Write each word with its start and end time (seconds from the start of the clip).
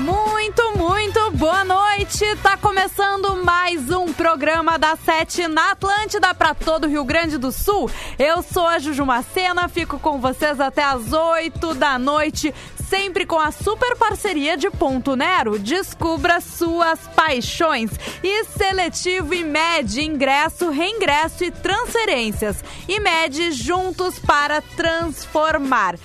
Muito, 0.00 0.78
muito 0.78 1.30
boa 1.32 1.62
noite! 1.62 2.24
Tá 2.42 2.56
começando 2.56 3.44
mais 3.44 3.90
um 3.90 4.10
programa 4.14 4.78
da 4.78 4.96
Sete 4.96 5.46
na 5.46 5.72
Atlântida 5.72 6.34
para 6.34 6.54
todo 6.54 6.84
o 6.84 6.88
Rio 6.88 7.04
Grande 7.04 7.36
do 7.36 7.52
Sul. 7.52 7.90
Eu 8.18 8.42
sou 8.42 8.66
a 8.66 8.78
Juju 8.78 9.04
Macena, 9.04 9.68
fico 9.68 9.98
com 9.98 10.18
vocês 10.18 10.58
até 10.58 10.82
as 10.82 11.12
8 11.12 11.74
da 11.74 11.98
noite, 11.98 12.54
sempre 12.88 13.26
com 13.26 13.38
a 13.38 13.50
super 13.50 13.94
parceria 13.96 14.56
de 14.56 14.70
Ponto 14.70 15.14
Nero. 15.14 15.58
Descubra 15.58 16.40
suas 16.40 16.98
paixões. 17.14 17.90
E 18.22 18.44
Seletivo 18.44 19.34
e 19.34 19.44
Med, 19.44 20.00
ingresso, 20.00 20.70
reingresso 20.70 21.44
e 21.44 21.50
transferências. 21.50 22.64
E 22.88 22.98
Med 22.98 23.52
juntos 23.52 24.18
para 24.18 24.62
transformar. 24.62 25.96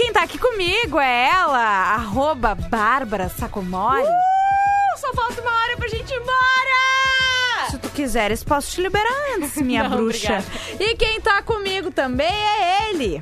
Quem 0.00 0.14
tá 0.14 0.22
aqui 0.22 0.38
comigo 0.38 0.98
é 0.98 1.28
ela, 1.28 1.58
arroba 1.58 2.54
Bárbara 2.54 3.28
Sacomori. 3.28 4.02
Uh, 4.02 4.98
só 4.98 5.12
falta 5.12 5.42
uma 5.42 5.50
hora 5.54 5.76
pra 5.76 5.88
gente 5.88 6.10
ir 6.10 6.16
embora! 6.16 7.70
Se 7.70 7.76
tu 7.78 7.90
quiseres, 7.90 8.42
posso 8.42 8.70
te 8.70 8.80
liberar 8.80 9.12
antes, 9.36 9.56
minha 9.60 9.82
Não, 9.90 9.98
bruxa. 9.98 10.38
obrigada. 10.38 10.82
E 10.82 10.96
quem 10.96 11.20
tá 11.20 11.42
comigo 11.42 11.90
também 11.90 12.32
é 12.32 12.88
ele. 12.88 13.20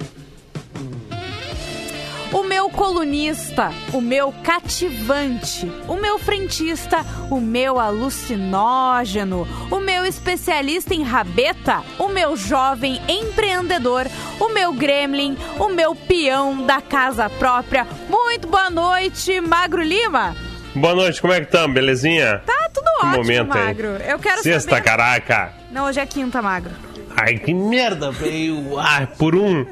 O 2.30 2.42
meu 2.42 2.68
colunista, 2.68 3.72
o 3.90 4.02
meu 4.02 4.32
cativante, 4.44 5.70
o 5.88 5.96
meu 5.96 6.18
frentista, 6.18 6.98
o 7.30 7.40
meu 7.40 7.80
alucinógeno, 7.80 9.48
o 9.70 9.80
meu 9.80 10.04
especialista 10.04 10.94
em 10.94 11.02
rabeta, 11.02 11.82
o 11.98 12.08
meu 12.08 12.36
jovem 12.36 13.00
empreendedor, 13.08 14.06
o 14.38 14.50
meu 14.50 14.74
gremlin, 14.74 15.38
o 15.58 15.68
meu 15.68 15.94
peão 15.94 16.66
da 16.66 16.82
casa 16.82 17.30
própria. 17.30 17.86
Muito 18.10 18.46
boa 18.46 18.68
noite, 18.68 19.40
Magro 19.40 19.82
Lima. 19.82 20.36
Boa 20.74 20.94
noite, 20.94 21.22
como 21.22 21.32
é 21.32 21.40
que 21.40 21.46
estamos? 21.46 21.74
Belezinha? 21.74 22.42
Tá 22.44 22.68
tudo 22.74 22.88
ótimo, 23.00 23.16
momento? 23.16 23.48
Magro. 23.48 23.88
Eu 24.06 24.18
quero 24.18 24.42
Sexta, 24.42 24.70
saber... 24.70 24.82
caraca! 24.82 25.54
Não, 25.72 25.86
hoje 25.86 25.98
é 25.98 26.04
quinta, 26.06 26.42
Magro. 26.42 26.72
Ai, 27.16 27.36
que 27.38 27.52
merda, 27.52 28.12
veio. 28.12 28.78
Ah, 28.78 29.08
por 29.18 29.34
um. 29.34 29.66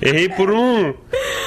Errei 0.00 0.28
por 0.28 0.52
um. 0.52 0.94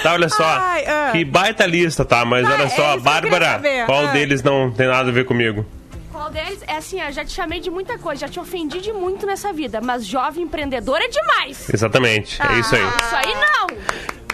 Tá, 0.05 0.13
olha 0.13 0.29
só. 0.29 0.43
Ai, 0.43 0.85
ah. 0.85 1.09
Que 1.11 1.25
baita 1.25 1.65
lista, 1.65 2.05
tá? 2.05 2.23
Mas 2.25 2.47
Tá, 2.47 2.53
olha 2.53 2.63
é 2.63 2.69
só, 2.69 2.81
eu 2.93 3.01
queria 3.01 3.01
Bárbara, 3.01 3.61
qual 3.85 4.05
Ah. 4.07 4.11
deles 4.11 4.43
não 4.43 4.71
tem 4.71 4.87
nada 4.87 5.09
a 5.09 5.11
ver 5.11 5.25
comigo? 5.25 5.65
Qual 6.11 6.29
deles? 6.29 6.59
É 6.67 6.77
assim, 6.77 7.01
ó, 7.05 7.11
já 7.11 7.25
te 7.25 7.31
chamei 7.33 7.59
de 7.59 7.69
muita 7.69 7.97
coisa, 7.97 8.21
já 8.21 8.27
te 8.31 8.39
ofendi 8.39 8.79
de 8.81 8.93
muito 8.93 9.25
nessa 9.25 9.51
vida, 9.51 9.81
mas 9.81 10.05
jovem 10.05 10.43
empreendedor 10.43 10.99
é 11.01 11.07
demais! 11.09 11.69
Exatamente, 11.73 12.41
é 12.41 12.59
isso 12.59 12.75
aí. 12.75 12.81
Isso 12.83 13.15
aí 13.15 13.33
não! 13.35 13.77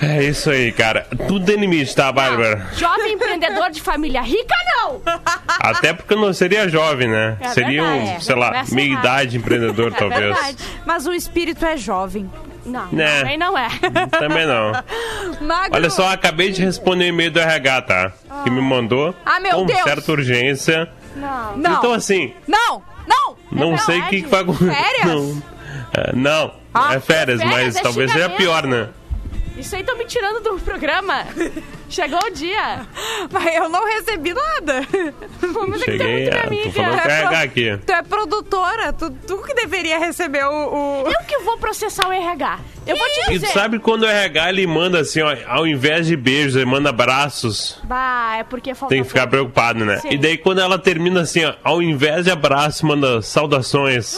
É 0.10 0.24
isso 0.24 0.50
aí, 0.50 0.72
cara. 0.72 1.06
Tudo 1.28 1.46
tem 1.46 1.56
limite, 1.58 1.96
tá, 1.96 2.12
Bárbara? 2.12 2.68
Jovem 2.76 3.14
empreendedor 3.14 3.70
de 3.70 3.82
família 3.82 4.22
rica, 4.22 4.56
não! 4.76 5.02
Até 5.60 5.94
porque 5.94 6.14
eu 6.14 6.20
não 6.20 6.34
seria 6.34 6.68
jovem, 6.68 7.08
né? 7.08 7.38
É 7.40 7.50
seria 7.50 7.84
um, 7.84 7.98
verdade. 8.00 8.26
sei 8.26 8.36
lá, 8.36 8.48
Começa 8.48 8.76
meia 8.76 8.92
errado. 8.92 9.04
idade 9.06 9.38
empreendedor, 9.38 9.92
É 9.94 9.98
talvez. 10.00 10.20
verdade. 10.22 10.58
Mas 10.86 11.06
o 11.08 11.14
espírito 11.14 11.66
é 11.66 11.78
jovem. 11.78 12.30
Não, 12.66 12.88
Né. 12.92 13.20
também 13.22 13.38
não 13.38 13.58
é. 13.58 13.68
Também 14.20 14.46
não. 14.46 14.72
Olha 15.72 15.90
só, 15.90 16.10
acabei 16.12 16.52
de 16.52 16.64
responder 16.64 17.06
o 17.06 17.08
e-mail 17.08 17.32
do 17.32 17.40
RH, 17.40 17.82
tá? 17.84 18.12
Que 18.44 18.50
me 18.50 18.62
mandou 18.62 19.16
Ah, 19.26 19.40
meu 19.40 19.58
com 19.58 19.66
Deus. 19.66 19.82
certa 19.84 20.12
urgência. 20.12 20.90
Não. 21.16 21.58
Não. 21.58 21.74
Então, 21.78 21.94
assim, 21.94 22.34
Não! 22.48 22.82
Não! 23.08 23.36
Não 23.52 23.74
É 23.74 23.78
sei 23.80 24.00
o 24.00 24.06
que, 24.08 24.22
que 24.22 24.28
vai 24.30 24.42
acontecer. 24.42 24.72
Férias? 24.74 25.06
Não, 25.06 25.44
É, 25.98 26.16
não 26.16 26.54
Ah, 26.74 26.96
é 26.96 27.00
férias, 27.00 27.42
férias 27.42 27.44
mas 27.44 27.76
é 27.76 27.82
talvez 27.82 28.12
seja 28.12 28.30
pior, 28.30 28.66
né? 28.66 28.90
Isso 29.58 29.76
aí 29.76 29.82
estão 29.82 29.98
me 29.98 30.06
tirando 30.06 30.42
do 30.42 30.58
programa. 30.62 31.26
Chegou 31.92 32.20
o 32.26 32.32
dia. 32.32 32.88
Mas 33.32 33.56
eu 33.56 33.70
não 33.70 33.86
recebi 33.86 34.34
nada. 34.34 34.88
Vamos 35.42 35.80
ter 35.82 35.92
que 35.92 35.98
ter 35.98 36.04
Cheguei, 36.04 36.24
muito 36.24 36.80
ah, 36.82 36.84
com 36.86 37.10
É 37.10 37.48
pro-. 37.48 37.78
Tu 37.86 37.92
é 37.92 38.02
produtora, 38.04 38.94
tu, 38.94 39.12
tu 39.28 39.38
que 39.44 39.54
deveria 39.54 40.00
receber 40.00 40.46
o. 40.46 40.50
o- 41.04 41.04
Eu 41.08 41.26
que 41.28 41.38
vou 41.40 41.58
processar 41.58 42.08
o 42.08 42.12
RH. 42.12 42.60
Eu 42.88 42.96
vou 42.98 43.08
te 43.10 43.20
E 43.20 43.24
tu 43.26 43.30
dizer. 43.32 43.48
sabe 43.48 43.78
quando 43.80 44.04
o 44.04 44.08
RH 44.08 44.50
ele 44.50 44.66
manda 44.66 45.00
assim, 45.00 45.22
ó, 45.22 45.36
ao 45.48 45.68
invés 45.68 46.08
de 46.08 46.16
beijos, 46.16 46.56
ele 46.56 46.66
manda 46.66 46.90
abraços. 46.90 47.78
Bah, 47.84 48.38
é 48.40 48.44
porque 48.44 48.74
falta 48.74 48.94
Tem 48.96 49.04
que 49.04 49.08
ficar 49.10 49.22
pouco. 49.22 49.32
preocupado, 49.32 49.86
né? 49.86 49.98
Sim. 49.98 50.10
E 50.12 50.18
daí 50.18 50.38
quando 50.38 50.62
ela 50.62 50.80
termina 50.80 51.22
assim, 51.22 51.46
ó, 51.46 51.54
ao 51.64 51.82
invés 51.82 52.26
de 52.26 52.32
abraço, 52.32 52.86
manda 52.86 53.22
saudações. 53.22 54.18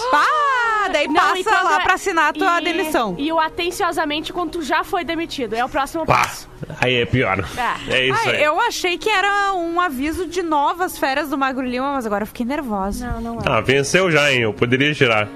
Daí 0.90 1.08
Não, 1.08 1.14
passa 1.16 1.62
lá 1.64 1.76
é- 1.82 1.84
pra 1.84 1.94
assinar 1.96 2.30
a 2.30 2.34
tua 2.34 2.62
e- 2.62 2.64
demissão. 2.64 3.16
E 3.18 3.32
o 3.32 3.40
atenciosamente 3.40 4.32
quando 4.34 4.52
tu 4.52 4.62
já 4.62 4.84
foi 4.84 5.04
demitido. 5.04 5.54
É 5.54 5.64
o 5.64 5.70
próximo 5.70 6.06
Pá, 6.06 6.20
passo. 6.24 6.50
aí 6.82 6.96
é 6.96 7.06
pior. 7.06 7.44
É. 7.90 7.94
É 7.96 8.08
isso 8.08 8.20
Ai, 8.28 8.36
aí. 8.38 8.44
eu 8.44 8.60
achei 8.62 8.98
que 8.98 9.10
era 9.10 9.54
um 9.54 9.80
aviso 9.80 10.26
de 10.26 10.42
novas 10.42 10.98
férias 10.98 11.30
do 11.30 11.38
Magro 11.38 11.66
Lima, 11.66 11.94
mas 11.94 12.06
agora 12.06 12.24
eu 12.24 12.28
fiquei 12.28 12.46
nervosa. 12.46 13.08
Não, 13.14 13.22
não 13.22 13.40
é. 13.40 13.44
Ah, 13.46 13.62
venceu 13.62 14.10
já, 14.12 14.32
hein? 14.32 14.42
Eu 14.42 14.54
poderia 14.54 14.94
tirar. 14.94 15.28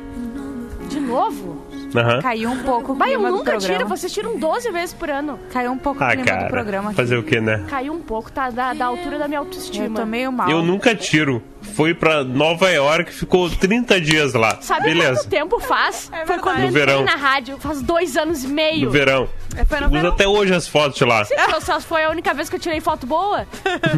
De 1.08 1.14
novo? 1.14 1.66
Aham. 1.96 2.22
Caiu 2.22 2.50
um 2.52 2.60
pouco 2.64 2.92
o 2.92 2.96
Bah, 2.96 3.06
eu 3.08 3.14
clima 3.14 3.30
do 3.32 3.38
nunca 3.38 3.52
programa. 3.52 3.76
tiro. 3.78 3.88
Vocês 3.88 4.12
tiram 4.12 4.38
12 4.38 4.70
vezes 4.72 4.94
por 4.94 5.10
ano. 5.10 5.40
Caiu 5.54 5.72
um 5.72 5.78
pouco 5.78 6.02
o 6.02 6.04
Ah, 6.04 6.10
clima 6.10 6.24
do 6.26 6.28
cara, 6.30 6.48
programa. 6.50 6.88
aqui. 6.90 6.98
fazer 6.98 7.18
o 7.18 7.24
que, 7.24 7.40
né? 7.40 7.64
Caiu 7.70 7.94
um 7.94 8.02
pouco, 8.02 8.30
tá? 8.30 8.50
Da, 8.50 8.74
da 8.74 8.86
altura 8.88 9.18
da 9.18 9.26
minha 9.28 9.38
Eu 9.40 9.44
autoestima. 9.44 9.98
tô 10.02 10.06
meio 10.06 10.32
mal. 10.32 10.50
Eu 10.50 10.62
nunca 10.62 10.94
tiro. 10.94 11.42
Fui 11.62 11.94
pra 11.94 12.24
Nova 12.24 12.70
York, 12.70 13.12
ficou 13.14 13.50
30 13.50 14.00
dias 14.02 14.34
lá. 14.34 14.58
Sabe 14.62 14.84
Beleza. 14.90 15.22
quanto 15.22 15.30
tempo 15.30 15.60
faz? 15.60 16.10
É 16.14 16.26
Foi 16.26 16.38
quando 16.40 16.58
eu 16.58 16.62
No 16.64 16.68
entrei 16.70 16.86
verão. 16.86 17.04
na 17.06 17.16
rádio. 17.16 17.58
Faz 17.58 17.82
dois 17.82 18.18
anos 18.18 18.44
e 18.44 18.48
meio. 18.48 18.86
No 18.86 18.92
verão. 18.92 19.28
É, 19.58 19.66
foi 19.66 19.80
no 19.82 19.90
verão. 19.90 20.10
até 20.12 20.28
hoje 20.28 20.54
as 20.54 20.68
fotos 20.68 21.02
lá. 21.02 21.26
Então, 21.32 21.60
só 21.60 21.80
foi 21.82 22.04
a 22.04 22.10
única 22.10 22.34
vez 22.34 22.48
que 22.50 22.56
eu 22.56 22.60
tirei 22.60 22.80
foto 22.80 23.08
boa. 23.08 23.46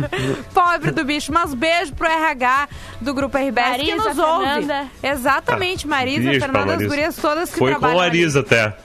Pobre 0.53 0.91
do 0.91 1.03
bicho, 1.03 1.31
mas 1.33 1.53
beijo 1.53 1.93
pro 1.93 2.07
RH 2.07 2.69
do 3.01 3.13
Grupo 3.13 3.37
RBS 3.37 3.51
que 3.77 3.91
Marisa, 3.91 4.09
nos 4.09 4.17
ouve. 4.17 4.45
Fernanda. 4.45 4.87
Exatamente, 5.03 5.87
Marisa, 5.87 6.23
Beijo 6.23 6.39
pra 6.39 6.47
Fernanda, 6.47 6.71
as 6.73 6.77
Marisa. 6.77 6.89
gurias 6.95 7.15
todas 7.17 7.49
que 7.51 7.59
Foi 7.59 7.73
com 7.73 7.79
trabalham 7.79 7.99
a 8.01 8.03
ali. 8.05 8.19
Arisa 8.21 8.39
até. 8.39 8.75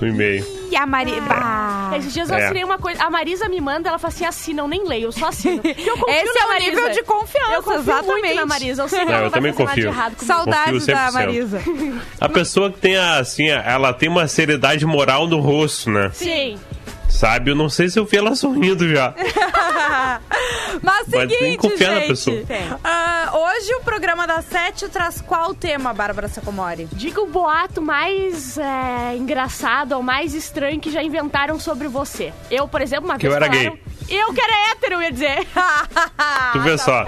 No 0.00 0.08
e-mail. 0.08 0.44
E 0.70 0.76
a 0.76 0.84
Marisa... 0.86 1.20
Bah. 1.22 1.92
Esses 1.96 2.12
dias 2.12 2.28
eu 2.28 2.36
É. 2.36 2.44
assinei 2.44 2.64
uma 2.64 2.76
coisa. 2.78 3.02
A 3.04 3.08
Marisa 3.08 3.48
me 3.48 3.60
manda, 3.60 3.88
ela 3.88 3.98
fala 3.98 4.12
assim: 4.12 4.24
assina, 4.24 4.62
eu 4.62 4.68
nem 4.68 4.86
leio, 4.86 5.04
eu 5.06 5.12
só 5.12 5.28
assino. 5.28 5.62
Porque 5.62 5.88
eu 5.88 5.96
confio 5.96 6.14
Esse 6.14 6.34
na 6.34 6.40
é 6.40 6.44
o 6.44 6.48
Marisa. 6.48 6.70
nível 6.70 6.90
de 6.90 7.02
confiança, 7.04 7.52
Eu 7.52 7.62
confio 7.62 7.80
exatamente. 7.80 8.20
muito 8.24 8.34
na 8.36 8.46
Marisa. 8.46 8.82
Eu 8.82 8.88
sei 8.88 9.06
que 9.06 9.12
É, 9.12 9.14
ela 9.14 9.26
eu 9.26 9.30
também 9.30 9.52
confio. 9.52 9.92
Saudades 10.18 10.80
Confio 10.80 10.94
da 10.94 11.08
100%. 11.08 11.12
Marisa. 11.12 11.60
A 12.20 12.28
pessoa 12.28 12.70
que 12.70 12.78
tem 12.78 12.96
a, 12.96 13.18
assim, 13.18 13.48
ela 13.48 13.92
tem 13.92 14.08
uma 14.08 14.26
seriedade 14.28 14.84
moral 14.84 15.26
no 15.26 15.40
rosto, 15.40 15.90
né? 15.90 16.10
Sim. 16.12 16.58
Sabe? 17.08 17.50
Eu 17.50 17.54
não 17.56 17.68
sei 17.68 17.88
se 17.88 17.98
eu 17.98 18.04
vi 18.04 18.16
ela 18.18 18.34
sorrindo 18.34 18.88
já. 18.88 19.14
Mas 20.82 21.06
Mas 21.06 21.06
tem 21.08 21.28
que 21.28 21.34
seguinte, 21.68 21.84
na 21.84 21.94
gente. 22.00 22.08
pessoa. 22.08 22.36
ah, 22.84 23.30
hoje 23.32 23.74
o 23.74 23.80
programa 23.80 24.26
da 24.26 24.42
Sete 24.42 24.88
traz 24.88 25.20
qual 25.22 25.54
tema, 25.54 25.94
Bárbara 25.94 26.28
Sacomori? 26.28 26.86
Diga 26.92 27.20
o 27.22 27.26
boato 27.26 27.80
mais 27.80 28.58
é, 28.58 29.16
engraçado 29.16 29.92
ou 29.92 30.02
mais 30.02 30.34
estranho 30.34 30.78
que 30.80 30.90
já 30.90 31.02
inventaram 31.02 31.58
sobre 31.58 31.88
você. 31.88 32.32
Eu, 32.50 32.68
por 32.68 32.82
exemplo, 32.82 33.06
uma 33.06 33.16
Que 33.18 33.26
eu 33.26 33.30
vez 33.30 33.42
era 33.42 33.52
falaram... 33.52 33.70
gay. 33.72 33.82
Eu 34.08 34.32
que 34.32 34.40
era 34.40 34.70
hétero, 34.72 34.94
eu 34.94 35.02
ia 35.02 35.12
dizer. 35.12 35.46
Tu 36.52 36.60
vê 36.60 36.78
só. 36.78 37.04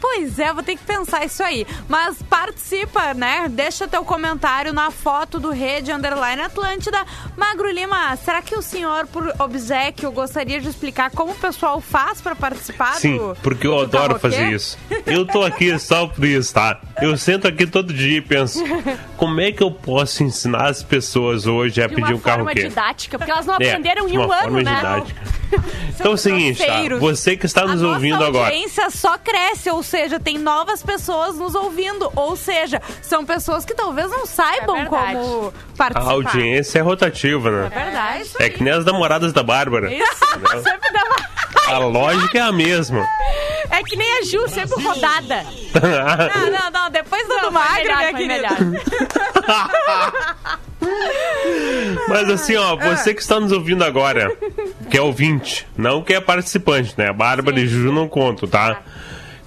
Pois 0.00 0.38
é, 0.38 0.52
vou 0.52 0.62
ter 0.62 0.76
que 0.76 0.84
pensar 0.84 1.24
isso 1.24 1.42
aí. 1.42 1.66
Mas 1.88 2.20
participa, 2.22 3.14
né? 3.14 3.48
Deixa 3.48 3.86
teu 3.88 4.04
comentário 4.04 4.72
na 4.72 4.90
foto 4.90 5.38
do 5.40 5.50
Rede 5.50 5.92
Underline 5.92 6.42
Atlântida. 6.42 7.04
Magro 7.36 7.70
Lima, 7.70 8.14
será 8.16 8.42
que 8.42 8.54
o 8.54 8.62
senhor, 8.62 9.06
por 9.06 9.32
obsequio, 9.38 10.10
gostaria 10.12 10.60
de 10.60 10.68
explicar 10.68 11.10
como 11.10 11.32
o 11.32 11.36
pessoal 11.36 11.80
faz 11.80 12.20
pra 12.20 12.34
participar 12.34 12.94
Sim, 12.94 13.16
do 13.18 13.36
porque 13.42 13.66
eu 13.66 13.72
do 13.76 13.82
adoro 13.82 14.14
karaokê? 14.18 14.20
fazer 14.20 14.52
isso. 14.52 14.78
Eu 15.06 15.26
tô 15.26 15.42
aqui 15.42 15.78
só 15.78 16.06
por 16.06 16.24
isso, 16.24 16.52
tá? 16.54 16.80
Eu 17.00 17.16
sento 17.16 17.46
aqui 17.48 17.66
todo 17.66 17.92
dia 17.92 18.18
e 18.18 18.20
penso, 18.20 18.62
como 19.16 19.40
é 19.40 19.50
que 19.52 19.62
eu 19.62 19.70
posso 19.70 20.22
ensinar 20.22 20.66
as 20.68 20.82
pessoas 20.82 21.46
hoje 21.46 21.82
a 21.82 21.86
De 21.86 21.94
pedir 21.94 22.08
uma 22.12 22.16
um 22.16 22.20
carro 22.20 22.36
forma 22.38 22.52
quê? 22.54 22.68
didática, 22.68 23.18
porque 23.18 23.30
elas 23.30 23.46
não 23.46 23.54
É, 23.60 23.70
aprenderam 23.70 24.06
de 24.06 24.14
em 24.14 24.18
um 24.18 24.24
uma 24.24 24.34
ano, 24.34 24.42
forma 24.44 24.62
né? 24.62 24.74
didática. 24.76 25.22
Então 26.02 26.12
é 26.12 26.14
o 26.14 26.18
seguinte, 26.18 26.64
tá? 26.64 26.80
Você 26.98 27.36
que 27.36 27.46
está 27.46 27.62
A 27.62 27.66
nos 27.66 27.80
nossa 27.80 27.94
ouvindo 27.94 28.24
agora. 28.24 28.46
audiência 28.46 28.90
só 28.90 29.16
cresce, 29.18 29.70
ou 29.70 29.82
seja, 29.82 30.18
tem 30.18 30.36
novas 30.36 30.82
pessoas 30.82 31.36
nos 31.36 31.54
ouvindo. 31.54 32.10
Ou 32.16 32.34
seja, 32.34 32.82
são 33.02 33.24
pessoas 33.24 33.64
que 33.64 33.72
talvez 33.74 34.10
não 34.10 34.26
saibam 34.26 34.76
É 34.76 34.80
verdade. 34.80 35.12
como 35.18 35.48
A 35.48 35.76
participar. 35.76 36.12
audiência 36.12 36.78
é 36.78 36.82
rotativa, 36.82 37.50
né? 37.50 37.70
Verdade. 37.72 38.22
isso 38.22 38.42
É 38.42 38.48
que 38.48 38.64
nem 38.64 38.72
as 38.72 38.84
namoradas 38.84 39.32
da 39.32 39.42
Bárbara. 39.44 39.92
Isso, 39.94 40.24
sempre 40.64 40.90
dá 40.92 41.04
uma... 41.04 41.32
A 41.74 41.78
lógica 41.78 42.38
é 42.38 42.40
a 42.42 42.50
mesma. 42.52 43.06
É 43.70 43.82
que 43.84 43.94
nem 43.94 44.18
a 44.18 44.22
Ju, 44.24 44.48
sempre 44.48 44.82
rodada. 44.82 45.46
Não, 45.72 46.50
não, 46.50 46.70
não, 46.70 46.90
depois 46.90 47.22
do, 47.26 47.34
do 47.34 47.40
Foi 47.40 47.50
magro, 47.50 47.82
melhor, 47.84 47.98
minha 47.98 48.12
querida. 48.12 48.48
Mas 52.08 52.28
assim, 52.30 52.56
ó, 52.56 52.76
você 52.76 53.14
que 53.14 53.20
está 53.20 53.38
nos 53.38 53.52
ouvindo 53.52 53.84
agora, 53.84 54.34
que 54.90 54.96
é 54.96 55.00
ouvinte, 55.00 55.66
não 55.76 56.02
que 56.02 56.14
é 56.14 56.20
participante, 56.20 56.94
né? 56.96 57.12
Bárbara 57.12 57.60
e 57.60 57.66
Juju 57.66 57.92
não 57.92 58.08
contam, 58.08 58.48
tá? 58.48 58.82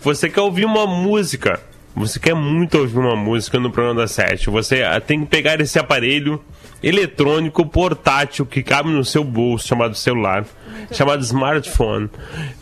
Você 0.02 0.30
quer 0.30 0.42
ouvir 0.42 0.66
uma 0.66 0.86
música, 0.86 1.60
você 1.96 2.20
quer 2.20 2.36
muito 2.36 2.78
ouvir 2.78 2.98
uma 2.98 3.16
música 3.16 3.60
no 3.60 3.72
programa 3.72 4.02
da 4.02 4.08
Sete, 4.08 4.50
você 4.50 4.84
ah, 4.84 5.00
tem 5.00 5.22
que 5.22 5.26
pegar 5.28 5.60
esse 5.62 5.80
aparelho 5.80 6.42
eletrônico 6.84 7.66
portátil 7.66 8.46
que 8.46 8.62
cabe 8.62 8.90
no 8.90 9.04
seu 9.04 9.24
bolso, 9.24 9.68
chamado 9.68 9.96
celular, 9.96 10.46
chamado 10.92 11.24
smartphone. 11.24 12.10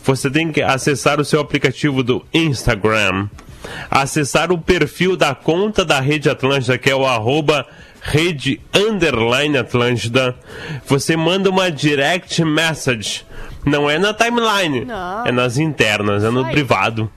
Você 0.04 0.30
tem 0.30 0.52
que 0.52 0.62
acessar 0.62 1.20
o 1.20 1.26
seu 1.26 1.42
aplicativo 1.42 2.04
do 2.04 2.26
Instagram, 2.34 3.28
acessar 3.92 4.52
o 4.52 4.58
perfil 4.58 5.18
da 5.18 5.36
conta 5.36 5.84
da 5.84 6.00
Rede 6.00 6.30
Atlântida, 6.30 6.78
que 6.78 6.90
é 6.90 6.96
o 6.96 7.06
arroba 7.06 7.68
rede 8.04 8.60
underline 8.76 9.58
Atlântida. 9.58 10.36
Você 10.86 11.16
manda 11.16 11.50
uma 11.50 11.72
direct 11.72 12.44
message. 12.44 13.26
Não 13.66 13.90
é 13.90 13.98
na 13.98 14.14
timeline, 14.14 14.84
Não. 14.84 15.26
é 15.26 15.32
nas 15.32 15.58
internas, 15.58 16.24
é 16.24 16.30
no 16.30 16.46
privado. 16.50 17.10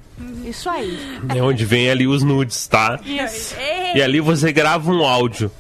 Isso 0.45 0.71
aí. 0.71 0.97
É 1.35 1.43
onde 1.43 1.65
vem 1.65 1.91
ali 1.91 2.07
os 2.07 2.23
nudes, 2.23 2.67
tá? 2.69 3.01
Isso. 3.05 3.57
E 3.95 4.01
ali 4.01 4.21
você 4.21 4.53
grava 4.53 4.91
um 4.91 5.05
áudio. 5.05 5.51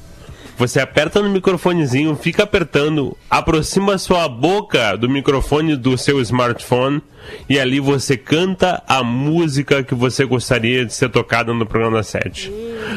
Você 0.56 0.80
aperta 0.80 1.20
no 1.20 1.28
microfonezinho, 1.28 2.16
fica 2.16 2.44
apertando, 2.44 3.14
aproxima 3.28 3.98
sua 3.98 4.26
boca 4.26 4.96
do 4.96 5.06
microfone 5.06 5.76
do 5.76 5.98
seu 5.98 6.18
smartphone 6.22 7.02
e 7.46 7.58
ali 7.58 7.78
você 7.78 8.16
canta 8.16 8.82
a 8.88 9.02
música 9.02 9.82
que 9.82 9.94
você 9.94 10.24
gostaria 10.24 10.86
de 10.86 10.94
ser 10.94 11.10
tocada 11.10 11.52
no 11.52 11.66
programa 11.66 12.02
7. 12.02 12.50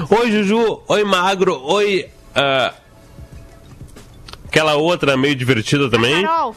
Oi, 0.10 0.32
Juju. 0.32 0.84
Oi, 0.88 1.04
Magro. 1.04 1.60
Oi. 1.66 2.06
Ah, 2.40 2.74
aquela 4.50 4.76
outra 4.76 5.16
meio 5.16 5.36
divertida 5.36 5.90
também. 5.90 6.24
Carol, 6.24 6.56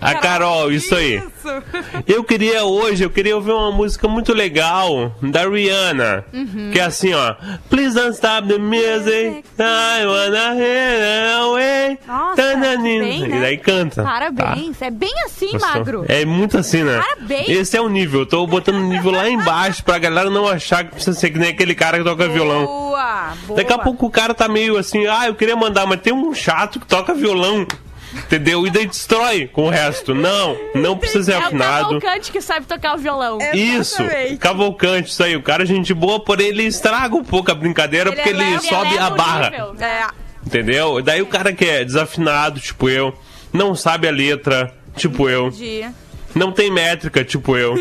A 0.00 0.14
Carol, 0.14 0.72
isso 0.72 0.94
aí. 0.94 1.16
Isso. 1.16 1.62
Eu 2.06 2.22
queria 2.24 2.64
hoje, 2.64 3.04
eu 3.04 3.10
queria 3.10 3.34
ouvir 3.36 3.52
uma 3.52 3.70
música 3.70 4.06
muito 4.08 4.32
legal 4.32 5.14
da 5.22 5.48
Rihanna. 5.48 6.24
Que 6.72 6.78
é 6.78 6.84
assim, 6.84 7.12
ó. 7.14 7.34
Please 7.68 7.94
don't 7.94 8.14
stop 8.14 8.46
the 8.48 8.58
music. 8.58 9.44
I 9.58 10.04
wanna 10.06 10.54
hear 10.56 11.38
away. 11.40 11.98
Nossa, 12.06 12.36
Tananin. 12.42 12.98
bem, 13.00 13.28
né? 13.28 13.36
E 13.36 13.40
daí 13.40 13.58
canta. 13.58 14.02
Parabéns. 14.02 14.80
É 14.82 14.90
bem 14.90 15.12
assim, 15.24 15.50
Tá? 15.58 15.74
magro. 15.74 16.04
É 16.08 16.24
muito 16.24 16.58
assim, 16.58 16.82
né? 16.82 17.00
Parabéns. 17.00 17.48
Esse 17.48 17.76
é 17.76 17.80
o 17.80 17.88
nível. 17.88 18.20
Eu 18.20 18.26
tô 18.26 18.46
botando 18.46 18.76
o 18.76 18.84
nível 18.88 19.10
lá 19.12 19.28
embaixo 19.28 19.84
pra 19.84 19.98
galera 19.98 20.30
não 20.30 20.46
achar 20.48 20.84
que 20.84 20.92
precisa 20.92 21.18
ser 21.18 21.30
que 21.30 21.38
nem 21.38 21.50
aquele 21.50 21.74
cara 21.74 21.98
que 21.98 22.04
toca 22.04 22.28
violão. 22.28 22.66
Boa, 22.66 23.32
boa. 23.46 23.56
Daqui 23.56 23.72
a 23.72 23.78
pouco 23.78 24.06
o 24.06 24.10
cara 24.10 24.34
tá 24.34 24.48
meio 24.48 24.76
assim, 24.76 25.06
ah, 25.06 25.26
eu 25.26 25.34
queria 25.34 25.56
mandar, 25.56 25.86
mas 25.86 26.00
tem 26.00 26.12
um 26.12 26.32
chato 26.34 26.78
que 26.80 26.86
toca 26.86 27.14
violão. 27.16 27.66
Entendeu? 28.14 28.66
E 28.66 28.70
daí 28.70 28.86
destrói 28.86 29.46
com 29.46 29.66
o 29.66 29.68
resto. 29.70 30.14
Não, 30.14 30.56
não 30.74 30.96
precisa 30.96 31.24
ser 31.24 31.32
é 31.32 31.38
o 31.38 31.46
afinado. 31.46 32.00
Cavalcante 32.00 32.32
que 32.32 32.40
sabe 32.40 32.64
tocar 32.66 32.94
o 32.94 32.98
violão. 32.98 33.38
Isso, 33.52 34.00
Exatamente. 34.02 34.36
Cavalcante, 34.38 35.10
isso 35.10 35.22
aí. 35.22 35.36
O 35.36 35.42
cara 35.42 35.64
é 35.64 35.66
gente 35.66 35.92
boa, 35.92 36.18
porém 36.24 36.46
ele 36.48 36.62
estraga 36.64 37.14
um 37.14 37.24
pouco 37.24 37.50
a 37.50 37.54
brincadeira 37.54 38.08
Ele 38.08 38.16
porque 38.16 38.28
ele 38.30 38.42
eleva- 38.42 38.62
sobe 38.62 38.86
eleva 38.90 39.04
a 39.04 39.10
o 39.12 39.16
barra. 39.16 39.50
nível. 39.50 39.74
É. 39.80 40.06
Entendeu? 40.46 41.02
Daí 41.02 41.20
o 41.20 41.26
cara 41.26 41.52
que 41.52 41.64
é 41.64 41.84
desafinado, 41.84 42.58
tipo 42.60 42.88
eu, 42.88 43.12
não 43.52 43.74
sabe 43.74 44.08
a 44.08 44.12
letra, 44.12 44.72
tipo 44.96 45.28
eu, 45.28 45.50
Dia. 45.50 45.92
Não 46.36 46.52
tem 46.52 46.70
métrica, 46.70 47.24
tipo 47.24 47.56
eu, 47.56 47.74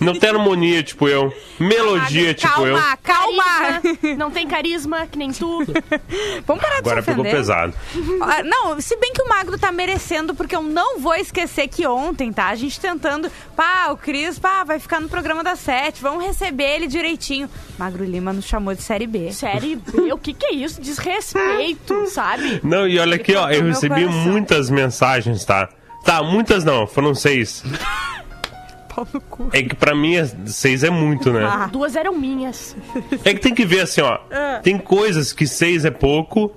não 0.00 0.18
tem 0.18 0.30
harmonia, 0.30 0.82
tipo 0.82 1.08
eu, 1.08 1.32
melodia, 1.58 2.34
tipo 2.34 2.52
calma, 2.52 2.68
eu. 2.68 2.76
calma. 3.02 3.44
Carisma, 3.44 4.16
não 4.18 4.30
tem 4.30 4.46
carisma, 4.48 5.06
que 5.06 5.16
nem 5.16 5.30
tu. 5.30 5.64
Vamos 6.44 6.62
parar 6.62 6.74
de 6.74 6.80
Agora 6.80 7.02
se 7.02 7.06
pegou 7.06 7.24
pesado. 7.24 7.72
Ah, 8.20 8.42
Não, 8.42 8.80
se 8.80 8.96
bem 8.96 9.12
que 9.12 9.22
o 9.22 9.28
Magro 9.28 9.56
tá 9.56 9.70
merecendo, 9.70 10.34
porque 10.34 10.56
eu 10.56 10.62
não 10.62 10.98
vou 10.98 11.14
esquecer 11.14 11.68
que 11.68 11.86
ontem, 11.86 12.32
tá? 12.32 12.48
A 12.48 12.56
gente 12.56 12.80
tentando, 12.80 13.30
pá, 13.54 13.90
o 13.92 13.96
Cris, 13.96 14.38
pá, 14.38 14.64
vai 14.64 14.80
ficar 14.80 15.00
no 15.00 15.08
programa 15.08 15.44
das 15.44 15.60
sete, 15.60 16.02
vamos 16.02 16.24
receber 16.24 16.64
ele 16.76 16.86
direitinho. 16.88 17.48
Magro 17.78 18.04
Lima 18.04 18.32
nos 18.32 18.44
chamou 18.44 18.74
de 18.74 18.82
Série 18.82 19.06
B. 19.06 19.32
Série 19.32 19.76
B, 19.76 20.12
o 20.12 20.18
que 20.18 20.34
que 20.34 20.46
é 20.46 20.54
isso? 20.54 20.80
Desrespeito, 20.80 22.06
sabe? 22.08 22.60
Não, 22.64 22.88
e 22.88 22.98
olha 22.98 23.14
aqui, 23.14 23.36
ó, 23.36 23.48
eu 23.50 23.64
recebi 23.66 24.02
coração. 24.02 24.32
muitas 24.32 24.68
mensagens, 24.68 25.44
tá? 25.44 25.68
Tá, 26.04 26.22
muitas 26.22 26.64
não, 26.64 26.86
foram 26.86 27.14
seis. 27.14 27.62
Pau 28.94 29.06
no 29.12 29.20
cu. 29.20 29.48
É 29.52 29.62
que 29.62 29.74
pra 29.74 29.94
mim 29.94 30.16
é- 30.16 30.28
seis 30.46 30.82
é 30.82 30.90
muito, 30.90 31.32
né? 31.32 31.44
Ah. 31.44 31.66
Duas 31.70 31.94
eram 31.94 32.12
minhas. 32.16 32.76
É 33.24 33.32
que 33.34 33.40
tem 33.40 33.54
que 33.54 33.64
ver 33.64 33.80
assim, 33.80 34.00
ó. 34.00 34.18
Ah. 34.30 34.60
Tem 34.62 34.78
coisas 34.78 35.32
que 35.32 35.46
seis 35.46 35.84
é 35.84 35.90
pouco 35.90 36.52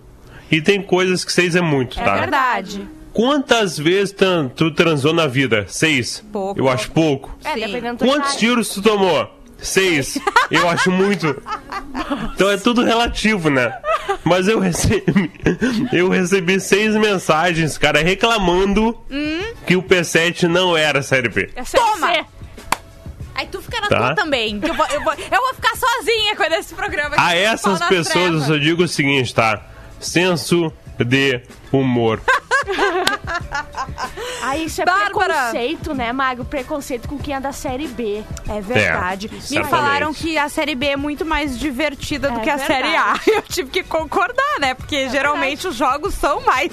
e 0.50 0.62
tem 0.62 0.81
coisas 0.81 1.24
que 1.24 1.31
seis 1.31 1.56
é 1.56 1.62
muito, 1.62 2.00
É 2.00 2.04
tá? 2.04 2.16
verdade. 2.16 2.88
Quantas 3.13 3.78
vezes 3.78 4.16
tu 4.56 4.72
transou 4.72 5.13
na 5.13 5.28
vida? 5.28 5.66
Seis. 5.68 6.24
Pouco. 6.31 6.60
Eu 6.60 6.68
acho 6.68 6.90
pouco. 6.92 7.36
É, 7.44 7.54
Sim. 7.54 7.60
dependendo 7.60 7.98
do 8.00 8.06
Quantos 8.06 8.36
tiros 8.38 8.69
tu 8.69 8.81
tomou? 8.81 9.30
Seis. 9.62 10.18
Eu 10.52 10.68
acho 10.70 10.92
muito. 10.92 11.42
Então 12.36 12.50
é 12.50 12.58
tudo 12.58 12.84
relativo, 12.84 13.50
né? 13.50 13.74
Mas 14.24 14.48
eu 14.48 14.60
recebi, 14.60 15.32
eu 15.94 16.10
recebi 16.10 16.60
seis 16.60 16.96
mensagens, 16.96 17.78
cara, 17.78 18.02
reclamando 18.04 18.98
Hum? 19.10 19.54
que 19.66 19.76
o 19.76 19.84
P7 19.84 20.44
não 20.44 20.76
era 20.76 21.02
Série 21.02 21.30
B. 21.30 21.50
É 21.56 21.64
série 21.64 21.84
Toma! 21.84 22.14
C. 22.14 22.26
Aí 23.36 23.48
tu 23.48 23.62
fica 23.62 23.82
na 23.82 23.88
Tá. 23.88 23.98
tua 23.98 24.16
também. 24.16 24.60
que 24.60 24.70
Eu 24.70 24.74
vou, 24.76 24.86
eu, 24.88 25.02
vou, 25.04 25.14
eu 25.14 25.42
vou 25.42 25.54
ficar 25.56 25.76
sozinha 25.76 26.36
com 26.36 26.44
esse 26.44 26.74
programa. 26.76 27.16
aqui, 27.16 27.24
A 27.24 27.36
essas 27.36 27.80
pessoas 27.88 28.16
eu 28.16 28.22
trevas. 28.22 28.44
só 28.46 28.58
digo 28.58 28.84
o 28.84 28.88
seguinte, 28.88 29.34
tá? 29.34 29.62
Senso 30.00 30.72
de 31.00 31.42
humor. 31.72 32.20
Ah, 34.45 34.57
isso 34.57 34.81
é 34.81 34.86
Bárbara. 34.86 35.33
preconceito, 35.33 35.94
né, 35.94 36.12
Mago? 36.12 36.44
Preconceito 36.44 37.07
com 37.07 37.18
quem 37.18 37.33
é 37.33 37.39
da 37.39 37.54
série 37.54 37.88
B. 37.88 38.21
É 38.50 38.60
verdade. 38.60 39.31
É, 39.31 39.36
Me 39.60 39.63
falaram 39.63 40.13
que 40.13 40.38
a 40.38 40.50
Série 40.50 40.75
B 40.75 40.88
é 40.88 40.98
muito 40.98 41.24
mais 41.25 41.57
divertida 41.57 42.30
do 42.30 42.39
É 42.39 42.44
que 42.44 42.50
a 42.50 42.57
Série 42.57 42.94
A. 42.95 43.13
verdade. 43.13 43.31
Eu 43.31 43.42
tive 43.44 43.69
que 43.69 43.83
concordar, 43.83 44.60
né? 44.60 44.74
Porque 44.74 45.07
geralmente 45.10 45.65
os 45.68 45.75
jogos 45.75 46.13
são 46.13 46.42
mais 46.42 46.71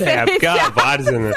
É, 0.00 0.24
porque 0.24 0.46
é 0.46 0.60
a 0.60 0.70
várzea, 0.70 1.18
né? 1.18 1.34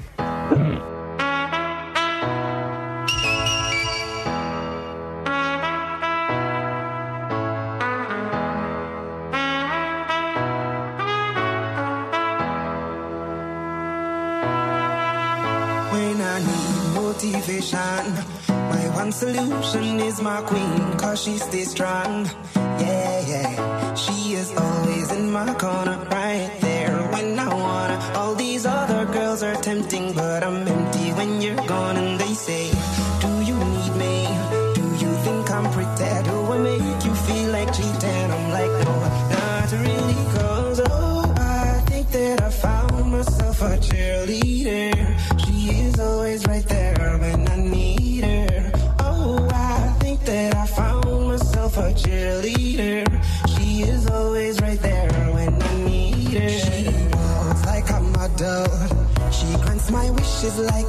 when 15.95 16.21
I 16.21 16.39
need 16.39 16.74
motivation. 17.15 18.03
My 18.49 18.83
one 18.95 19.11
solution 19.11 19.99
is 20.01 20.21
my 20.21 20.41
queen, 20.41 20.97
cause 20.97 21.23
she 21.23 21.37
stays 21.37 21.71
strong. 21.71 22.29
Yeah, 22.55 23.27
yeah. 23.27 23.93
She 23.95 24.33
is 24.33 24.51
always 24.55 25.11
in 25.11 25.31
my 25.31 25.53
corner, 25.53 25.97
right 26.11 26.51
there 26.61 26.74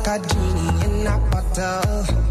A 0.08 0.20
genie 0.20 0.84
in 0.84 1.06
a 1.08 1.18
bottle. 1.18 2.25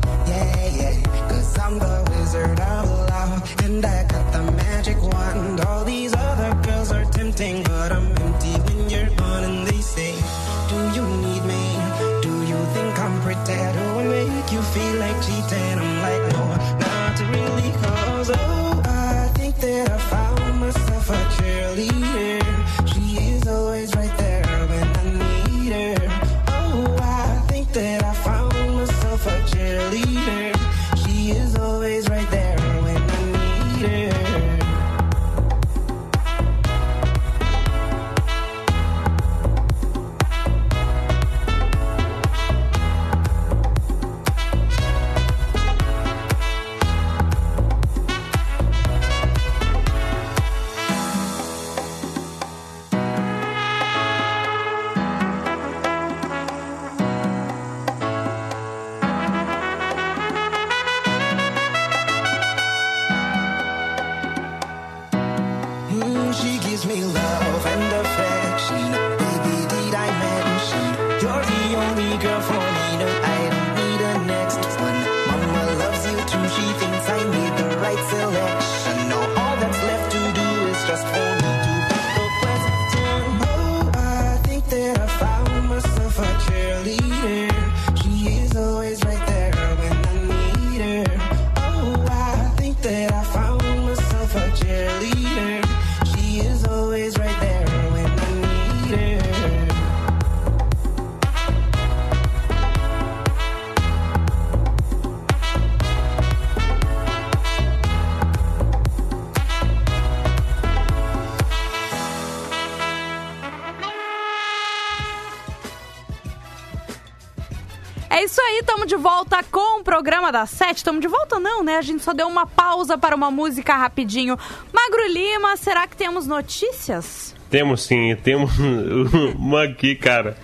Volta 119.06 119.44
com 119.52 119.82
o 119.82 119.84
programa 119.84 120.32
da 120.32 120.48
Sete. 120.48 120.78
Estamos 120.78 121.00
de 121.00 121.08
volta 121.08 121.40
não, 121.40 121.64
né? 121.64 121.78
A 121.78 121.82
gente 121.84 122.04
só 122.04 122.12
deu 122.12 122.28
uma 122.28 122.48
pausa 122.48 122.98
para 122.98 123.16
uma 123.16 123.30
música 123.30 123.76
rapidinho. 123.76 124.36
Magro 124.74 125.08
Lima, 125.14 125.56
será 125.58 125.86
que 125.86 125.96
temos 125.96 126.26
notícias? 126.26 127.36
Temos 127.48 127.84
sim, 127.84 128.16
temos 128.24 128.50
uma 129.38 129.66
aqui, 129.66 129.96
cara, 129.96 130.36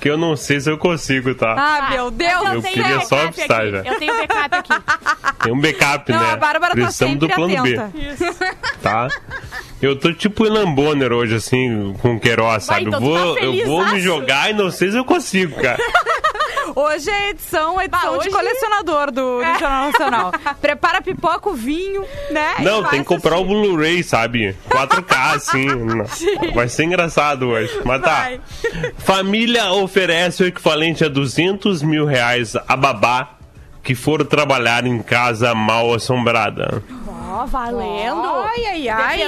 que 0.00 0.10
eu 0.10 0.18
não 0.18 0.34
sei 0.34 0.58
se 0.58 0.68
eu 0.68 0.76
consigo, 0.76 1.36
tá? 1.36 1.54
Ah, 1.56 1.90
meu 1.90 2.10
Deus 2.10 2.42
Mas 2.42 2.54
Eu 2.54 2.62
tenho 2.62 2.74
queria 2.74 3.00
só 3.02 3.20
avisar 3.20 3.60
aqui. 3.60 3.70
já. 3.70 3.78
Eu 3.78 3.98
tenho 4.00 4.14
backup 4.16 4.54
aqui. 4.56 4.72
Tem 5.44 5.52
um 5.52 5.60
backup, 5.60 6.12
Não, 6.12 6.20
né? 6.20 6.32
a 6.32 6.36
Bárbara 6.36 6.74
tá 6.74 6.82
Precisamos 6.82 7.12
sempre 7.12 7.28
do 7.28 7.34
plano 7.34 7.60
atenta. 7.60 7.92
B, 7.94 8.56
tá? 8.82 9.08
Eu 9.80 9.96
tô 9.96 10.12
tipo 10.12 10.44
Ilan 10.44 10.74
Bonner 10.74 11.12
hoje, 11.12 11.36
assim, 11.36 11.94
com 12.02 12.16
o 12.16 12.20
Queiroz, 12.20 12.66
Vai, 12.66 12.84
sabe? 12.84 12.88
então 12.88 13.00
tu 13.00 13.06
vou, 13.06 13.34
tá 13.36 13.40
eu 13.40 13.66
vou 13.66 13.86
me 13.86 14.00
jogar 14.00 14.50
e 14.50 14.52
não 14.52 14.70
sei 14.70 14.90
se 14.90 14.98
eu 14.98 15.04
consigo, 15.04 15.62
cara. 15.62 15.78
Hoje 16.74 17.10
é 17.10 17.30
edição, 17.30 17.80
edição 17.80 18.12
Bah, 18.12 18.18
de 18.18 18.28
hoje- 18.28 18.30
colecionador 18.30 19.06
do, 19.10 19.38
do 19.38 19.42
Jornal 19.58 19.86
Nacional. 19.90 20.32
Prepara 20.60 20.98
a 20.98 21.02
pipoca, 21.02 21.48
o 21.48 21.54
vinho, 21.54 22.04
né? 22.30 22.54
Não, 22.60 22.84
tem 22.84 23.00
que 23.00 23.06
comprar 23.06 23.38
o. 23.38 23.44
Blu-ray, 23.44 24.02
sabe? 24.02 24.56
4K, 24.68 25.34
assim. 25.34 25.66
Não. 25.66 26.06
Vai 26.54 26.68
ser 26.68 26.84
engraçado 26.84 27.48
hoje. 27.48 27.80
Mas 27.84 28.00
tá. 28.02 28.14
Vai. 28.20 28.40
Família 28.98 29.72
oferece 29.72 30.42
o 30.42 30.46
equivalente 30.46 31.04
a 31.04 31.08
200 31.08 31.82
mil 31.82 32.06
reais 32.06 32.54
a 32.68 32.76
babá 32.76 33.30
que 33.82 33.94
for 33.94 34.24
trabalhar 34.24 34.86
em 34.86 35.02
casa 35.02 35.54
mal 35.54 35.92
assombrada. 35.94 36.82
Ó, 37.32 37.46
valendo. 37.46 38.22
Ai, 38.26 38.66
ai, 38.66 38.88
ai. 38.88 39.18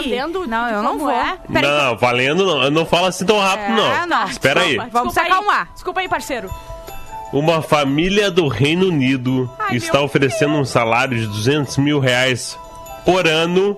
Não, 0.47 0.69
de 0.69 0.75
eu 0.75 0.83
não 0.83 0.99
vou. 0.99 1.11
é. 1.11 1.39
Não, 1.49 1.97
valendo 1.97 2.45
não. 2.45 2.63
Eu 2.65 2.71
não 2.71 2.85
falo 2.87 3.07
assim 3.07 3.25
tão 3.25 3.39
rápido, 3.39 3.81
É, 3.81 4.01
não. 4.01 4.07
não. 4.07 4.25
Espera 4.27 4.61
aí. 4.61 4.77
Vamos 4.93 5.15
se 5.15 5.21
acalmar. 5.21 5.71
Desculpa 5.73 6.01
aí, 6.01 6.09
parceiro. 6.09 6.51
Uma 7.33 7.63
família 7.63 8.31
do 8.31 8.47
Reino 8.47 8.89
Unido 8.89 9.51
Ai, 9.59 9.77
está 9.77 10.01
oferecendo 10.03 10.55
um 10.55 10.65
salário 10.65 11.19
de 11.19 11.27
200 11.27 11.79
mil 11.79 11.99
reais 11.99 12.59
por 13.05 13.27
ano. 13.27 13.77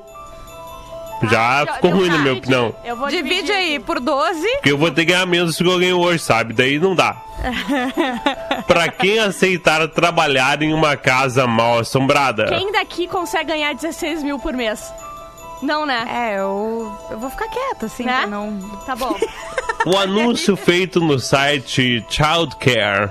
Já 1.30 1.64
Já- 1.64 1.74
ficou 1.74 1.90
ruim, 1.92 2.08
na 2.08 2.18
minha 2.18 2.34
opinião. 2.34 2.74
Eu 2.84 2.96
vou 2.96 3.08
Divide 3.08 3.50
aí 3.52 3.78
por 3.78 4.00
12. 4.00 4.46
Porque 4.56 4.72
eu 4.72 4.76
vou 4.78 4.90
ter 4.90 5.06
que 5.06 5.12
ganhar 5.12 5.24
menos 5.24 5.56
do 5.56 5.64
que 5.64 5.70
eu 5.70 5.78
ganho 5.78 5.98
hoje, 6.00 6.18
sabe? 6.22 6.52
Daí 6.52 6.78
não 6.78 6.94
dá. 6.94 7.16
pra 8.66 8.88
quem 8.88 9.18
aceitar 9.20 9.86
trabalhar 9.88 10.60
em 10.62 10.74
uma 10.74 10.96
casa 10.96 11.46
mal 11.46 11.78
assombrada. 11.78 12.46
Quem 12.46 12.72
daqui 12.72 13.06
consegue 13.06 13.50
ganhar 13.52 13.72
16 13.74 14.22
mil 14.22 14.38
por 14.38 14.52
mês? 14.52 14.92
Não, 15.62 15.86
né? 15.86 16.04
É, 16.10 16.38
eu, 16.40 16.92
eu 17.10 17.18
vou 17.18 17.30
ficar 17.30 17.48
quieta, 17.48 17.86
assim, 17.86 18.04
Né? 18.04 18.26
não... 18.26 18.58
Tá 18.84 18.96
bom. 18.96 19.16
O 19.86 19.98
anúncio 19.98 20.56
feito 20.56 20.98
no 20.98 21.18
site 21.18 22.02
Childcare 22.08 23.10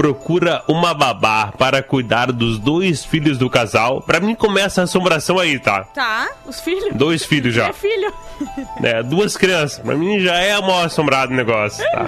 procura 0.00 0.64
uma 0.66 0.94
babá 0.94 1.52
para 1.58 1.82
cuidar 1.82 2.32
dos 2.32 2.58
dois 2.58 3.04
filhos 3.04 3.36
do 3.36 3.50
casal. 3.50 4.00
Pra 4.00 4.18
mim 4.18 4.34
começa 4.34 4.80
a 4.80 4.84
assombração 4.84 5.38
aí, 5.38 5.58
tá? 5.58 5.84
Tá. 5.84 6.26
Os 6.46 6.58
filhos. 6.58 6.94
Dois 6.94 7.22
filhos 7.22 7.54
já. 7.54 7.68
É 7.68 7.72
filho. 7.74 8.10
né? 8.80 9.02
Duas 9.04 9.36
crianças. 9.36 9.78
Pra 9.78 9.94
mim 9.94 10.18
já 10.20 10.36
é 10.36 10.58
mal 10.58 10.84
assombrado 10.84 11.34
o 11.34 11.36
negócio, 11.36 11.84
tá? 11.92 12.06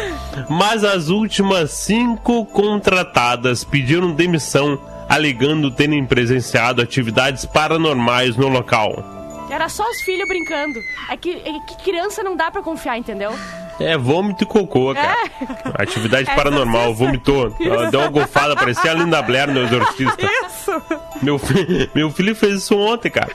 Mas 0.48 0.82
as 0.82 1.10
últimas 1.10 1.72
cinco 1.72 2.46
contratadas 2.46 3.64
pediram 3.64 4.12
demissão, 4.12 4.80
alegando 5.06 5.70
terem 5.70 6.06
presenciado 6.06 6.80
atividades 6.80 7.44
paranormais 7.44 8.34
no 8.34 8.48
local. 8.48 9.46
Era 9.50 9.68
só 9.68 9.84
os 9.90 10.00
filhos 10.00 10.26
brincando. 10.26 10.80
É 11.10 11.18
que, 11.18 11.32
é 11.32 11.52
que 11.68 11.84
criança 11.84 12.22
não 12.22 12.34
dá 12.34 12.50
pra 12.50 12.62
confiar, 12.62 12.96
entendeu? 12.96 13.32
É 13.78 13.96
vômito 13.96 14.44
e 14.44 14.46
cocô, 14.46 14.94
cara. 14.94 15.16
Atividade 15.74 16.34
paranormal, 16.34 16.94
vomitou. 16.94 17.54
Ela 17.60 17.90
Deu 17.90 18.00
uma 18.00 18.08
golfada, 18.10 18.56
parecia 18.56 18.90
a 18.90 18.94
Linda 18.94 19.20
Blair 19.22 19.50
no 19.52 19.60
Exorcista. 19.62 20.26
Isso. 20.46 20.82
Meu, 21.22 21.38
fi- 21.38 21.90
meu 21.94 22.10
filho 22.10 22.34
fez 22.34 22.54
isso 22.62 22.76
ontem, 22.76 23.10
cara. 23.10 23.30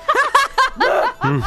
Hum. 1.23 1.41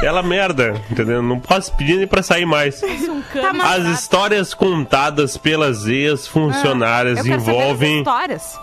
Bela 0.00 0.22
merda, 0.22 0.80
entendeu? 0.90 1.22
Não 1.22 1.38
posso 1.38 1.72
pedir 1.76 1.96
nem 1.98 2.06
pra 2.06 2.22
sair 2.22 2.46
mais. 2.46 2.82
Um 2.82 3.20
Tá, 3.22 3.50
As 3.74 3.84
histórias 3.86 4.54
contadas 4.54 5.36
pelas 5.36 5.86
ex-funcionárias 5.86 7.16
das 7.18 7.26
envolvem 7.26 7.98
histórias. 7.98 8.58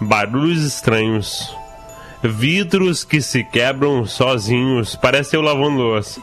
barulhos 0.00 0.62
estranhos, 0.64 1.54
vidros 2.22 3.04
que 3.04 3.20
se 3.20 3.44
quebram 3.44 4.04
sozinhos, 4.06 4.96
parece 4.96 5.36
eu 5.36 5.42
lavando 5.42 5.82
louça, 5.82 6.20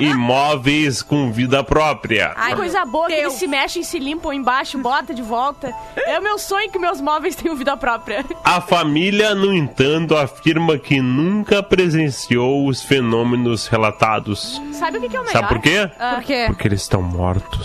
e 0.00 0.14
móveis 0.14 1.02
com 1.02 1.30
vida 1.32 1.62
própria. 1.64 2.32
Ai, 2.36 2.54
Coisa 2.54 2.84
boa 2.84 3.06
que 3.06 3.12
eles 3.14 3.34
se 3.34 3.46
mexem, 3.46 3.82
se 3.82 3.98
limpam 3.98 4.32
embaixo, 4.32 4.78
bota 4.78 5.14
de 5.14 5.22
volta. 5.22 5.72
É 5.96 6.18
o 6.18 6.22
meu 6.22 6.38
sonho 6.38 6.70
que 6.70 6.78
meus 6.78 7.00
móveis 7.00 7.34
tenham 7.36 7.54
vida 7.56 7.76
própria. 7.76 8.24
A 8.44 8.60
família, 8.60 9.34
no 9.34 9.52
entanto, 9.54 10.16
afirma 10.16 10.76
que 10.78 11.00
nunca 11.00 11.62
presenciou 11.62 12.66
os 12.66 12.82
fenômenos 12.82 13.66
relatados. 13.66 14.60
Sabe 14.72 14.98
o 14.98 15.00
que, 15.00 15.08
que 15.08 15.16
é 15.16 15.20
o 15.20 15.24
melhor? 15.24 15.32
Sabe 15.32 15.48
por 15.48 15.58
quê? 15.60 15.90
Por 16.14 16.22
quê? 16.24 16.44
Porque 16.48 16.68
eles 16.68 16.82
estão 16.82 17.02
mortos. 17.02 17.64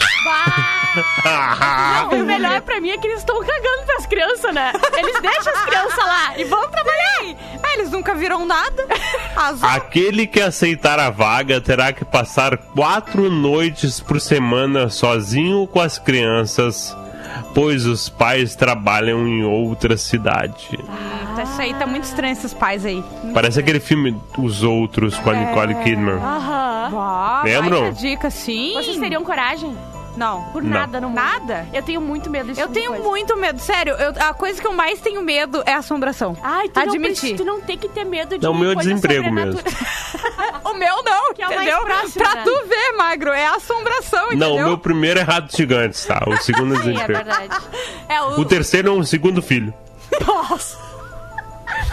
Não, 1.26 2.20
o 2.22 2.26
melhor 2.26 2.62
pra 2.62 2.80
mim 2.80 2.90
é 2.92 2.98
que 2.98 3.08
eles 3.08 3.20
estão 3.20 3.40
cagando 3.40 3.84
pras 3.86 4.06
crianças, 4.06 4.54
né? 4.54 4.72
Eles 4.98 5.20
deixam 5.22 5.54
as 5.54 5.66
crianças 5.66 5.98
lá 5.98 6.38
e 6.38 6.44
vão 6.44 6.70
trabalhar. 6.70 7.04
Ah, 7.64 7.74
eles 7.76 7.90
nunca 7.92 8.14
viram 8.14 8.46
nada. 8.46 8.86
Azul. 9.36 9.68
Aquele 9.70 10.28
que 10.28 10.40
aceitar 10.42 11.00
a 11.00 11.10
vaga 11.10 11.60
terá 11.62 11.92
que 11.94 12.04
passar 12.06 12.23
quatro 12.76 13.30
noites 13.30 14.00
por 14.00 14.20
semana 14.20 14.90
sozinho 14.90 15.66
com 15.68 15.80
as 15.80 15.98
crianças, 16.00 16.96
pois 17.54 17.86
os 17.86 18.10
pais 18.10 18.56
trabalham 18.56 19.28
em 19.28 19.44
outra 19.44 19.98
cidade. 19.98 20.70
Eita, 20.72 21.44
Isso 21.44 21.62
aí 21.62 21.74
tá 21.74 21.86
muito 21.88 22.04
estranho, 22.04 22.34
esses 22.34 22.54
pais 22.54 22.86
aí. 22.86 22.96
Muito 22.96 23.34
Parece 23.34 23.60
estranho. 23.60 23.64
aquele 23.66 23.80
filme 23.80 24.22
Os 24.38 24.64
Outros 24.64 25.18
com 25.20 25.30
a 25.30 25.34
Nicole 25.36 25.76
Kidman. 25.84 26.16
Aham. 26.16 26.92
Ah, 26.96 27.42
Lembram? 27.44 27.92
dica, 27.94 28.30
sim. 28.30 28.74
Vocês 28.74 28.98
teriam 28.98 29.24
coragem? 29.24 29.76
Não. 30.16 30.44
Por 30.52 30.62
Não. 30.62 30.70
nada 30.70 31.02
no 31.02 31.08
mundo. 31.08 31.16
Nada? 31.16 31.68
Eu 31.74 31.82
tenho 31.82 32.00
muito 32.00 32.30
medo 32.30 32.46
desse 32.50 32.62
Eu 32.62 32.68
tenho 32.70 32.90
coisa. 32.92 33.04
muito 33.04 33.36
medo. 33.36 33.58
Sério, 33.60 33.94
eu- 33.96 34.14
a 34.24 34.32
coisa 34.32 34.62
que 34.62 34.68
eu 34.68 34.74
mais 34.74 35.00
tenho 35.02 35.24
medo 35.24 35.64
é 35.66 35.74
assombração. 35.74 36.38
Ai, 36.44 36.70
tu 36.70 36.76
não, 36.80 36.84
Admitir. 36.84 37.16
precisa- 37.16 37.38
tu 37.38 37.44
não 37.44 37.60
tem 37.62 37.80
que 37.80 37.90
ter 37.90 38.04
medo 38.04 38.38
de 38.38 38.46
É 38.46 38.50
o 38.50 38.54
meu 38.54 38.76
coisa 38.76 38.90
desemprego 38.94 39.24
sobrenatural. 39.28 39.64
O 40.74 40.78
meu 40.78 41.04
não, 41.04 41.34
Que 41.34 41.44
é 41.44 41.46
entendeu? 41.46 41.82
próximo, 41.86 42.24
pra 42.24 42.36
né? 42.36 42.44
tu 42.44 42.68
ver, 42.68 42.92
magro, 42.98 43.30
é 43.32 43.46
assombração, 43.48 44.26
entendeu? 44.28 44.50
Não, 44.50 44.56
o 44.56 44.64
meu 44.64 44.78
primeiro 44.78 45.20
é 45.20 45.24
Ratos 45.24 45.56
Gigantes, 45.56 46.04
tá? 46.06 46.24
O 46.28 46.36
segundo 46.38 46.76
é 46.76 46.82
Sim, 46.84 47.00
é 47.00 47.08
verdade. 47.08 47.58
É 48.10 48.22
o... 48.22 48.40
O 48.40 48.46
terceiro 48.46 48.90
é 48.90 48.92
um 48.92 49.04
segundo 49.04 49.42
filho. 49.42 49.74
Nossa. 50.26 50.78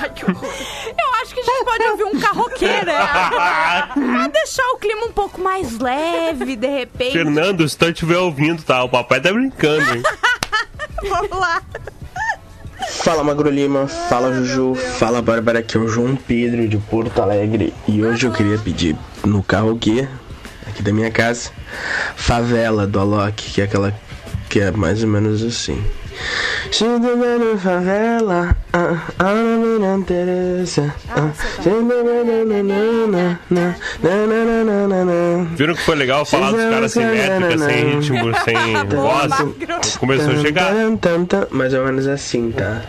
Eu 0.03 1.15
acho 1.23 1.35
que 1.35 1.41
a 1.41 1.45
gente 1.45 1.65
pode 1.65 1.85
ouvir 1.85 2.05
um 2.05 2.21
carroqueiro, 2.21 2.87
né? 2.87 2.99
Pra 3.95 4.29
deixar 4.29 4.67
o 4.73 4.79
clima 4.79 5.07
um 5.07 5.13
pouco 5.13 5.41
mais 5.41 5.79
leve, 5.79 6.57
de 6.57 6.67
repente. 6.67 7.13
Fernando, 7.13 7.69
se 7.69 7.77
tu 7.77 7.87
estiver 7.87 8.19
ouvindo, 8.19 8.63
tá? 8.63 8.83
O 8.83 8.89
papai 8.89 9.21
tá 9.21 9.33
brincando, 9.33 9.95
hein? 9.95 10.03
Vamos 11.09 11.39
lá. 11.39 11.63
Fala 12.91 13.25
Magro 13.25 13.49
Lima, 13.49 13.87
fala 13.87 14.35
Juju, 14.35 14.75
fala 14.75 15.23
Bárbara, 15.23 15.61
aqui 15.61 15.77
é 15.77 15.81
o 15.81 15.89
João 15.89 16.17
Pedro 16.17 16.69
de 16.69 16.77
Porto 16.77 17.23
Alegre. 17.23 17.73
E 17.89 18.05
hoje 18.05 18.27
eu 18.27 18.33
queria 18.33 18.59
pedir 18.59 18.97
no 19.25 19.43
carro 19.43 19.71
aqui, 19.71 20.07
aqui 20.67 20.83
da 20.83 20.93
minha 20.93 21.11
casa, 21.11 21.51
Favela 22.17 22.87
do 22.87 22.99
Alok, 22.99 23.53
que 23.53 23.61
é 23.61 23.65
aquela 23.65 23.95
que 24.51 24.61
é 24.61 24.71
mais 24.71 25.03
ou 25.03 25.09
menos 25.09 25.43
assim. 25.43 25.83
Chegando 26.71 27.17
na 27.17 27.59
favela, 27.59 28.57
ah, 28.73 28.97
ah 29.19 29.29
Ana 29.29 30.05
Teresa. 30.05 30.95
Ah. 31.09 31.31
Viram 35.57 35.75
que 35.75 35.83
foi 35.83 35.97
legal 35.97 36.25
falar 36.25 36.53
dos 36.53 36.63
caras 36.63 36.93
sem 36.93 37.07
métrica, 37.07 37.59
sem 37.59 38.01
ritmo, 38.01 38.33
sem 38.45 38.57
voz? 38.97 39.97
Começou 39.99 40.33
a 40.33 40.37
chegar. 40.37 40.73
Mais 41.51 41.75
ou 41.75 41.85
menos 41.85 42.07
assim, 42.07 42.53
tá? 42.53 42.83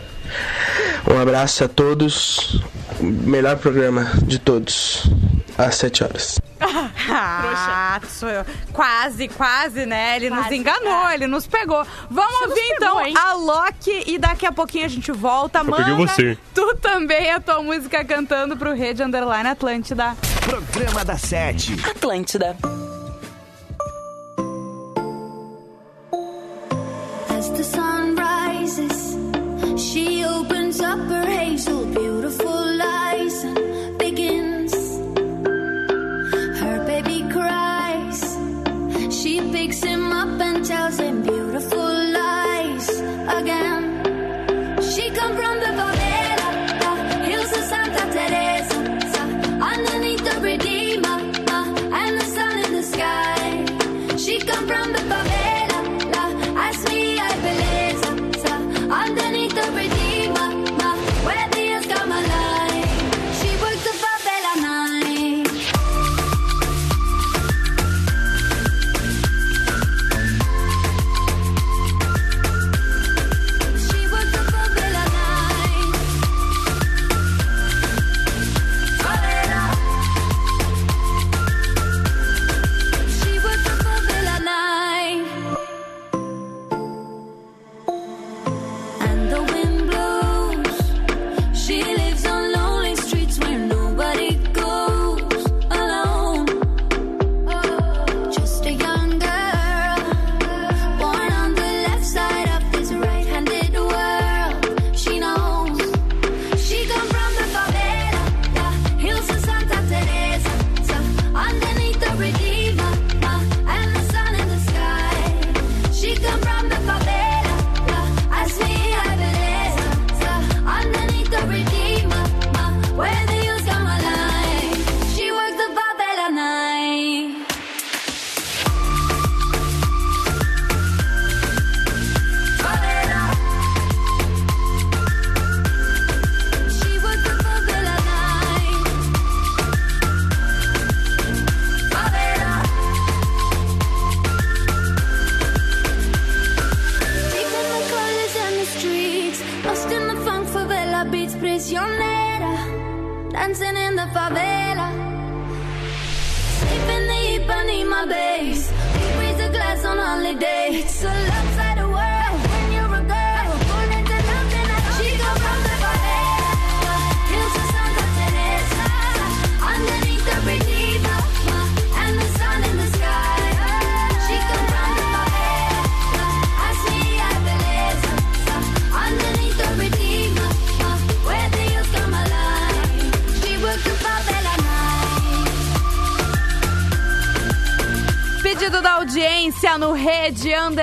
Um 1.10 1.20
abraço 1.20 1.64
a 1.64 1.68
todos. 1.68 2.62
Melhor 3.00 3.58
programa 3.58 4.12
de 4.24 4.38
todos. 4.40 5.10
Às 5.68 5.76
7 5.76 6.04
horas. 6.04 6.40
Ah, 6.60 8.00
eu- 8.22 8.46
quase, 8.74 9.28
quase, 9.30 9.86
né? 9.86 10.16
Ele 10.16 10.30
nos 10.30 10.40
Quase, 10.40 10.56
enganou, 10.56 11.10
é. 11.10 11.14
ele 11.16 11.28
nos 11.28 11.46
pegou. 11.48 11.86
Vamos 12.10 12.32
Você 12.40 12.48
nos 12.48 12.50
ouvir 12.50 12.74
então 12.74 13.04
pegou, 13.04 13.18
a 13.22 13.34
Loki 13.34 14.04
e 14.08 14.18
daqui 14.18 14.46
a 14.46 14.52
pouquinho 14.52 14.86
a 14.86 14.90
gente 14.90 15.12
volta. 15.12 15.64
Manda 15.64 15.78
peguei 15.84 15.94
você. 15.96 16.38
tu 16.54 16.76
também 16.78 17.32
a 17.32 17.40
tua 17.40 17.62
música 17.62 18.04
cantando 18.06 18.56
pro 18.58 18.74
Rede 18.74 19.04
Underline 19.04 19.50
Atlântida. 19.50 20.16
Programa 20.42 21.04
da 21.06 21.18
Sete. 21.18 21.74
Atlântida. 21.90 22.56
As 27.30 27.50
the 27.50 27.64
sun 27.64 28.01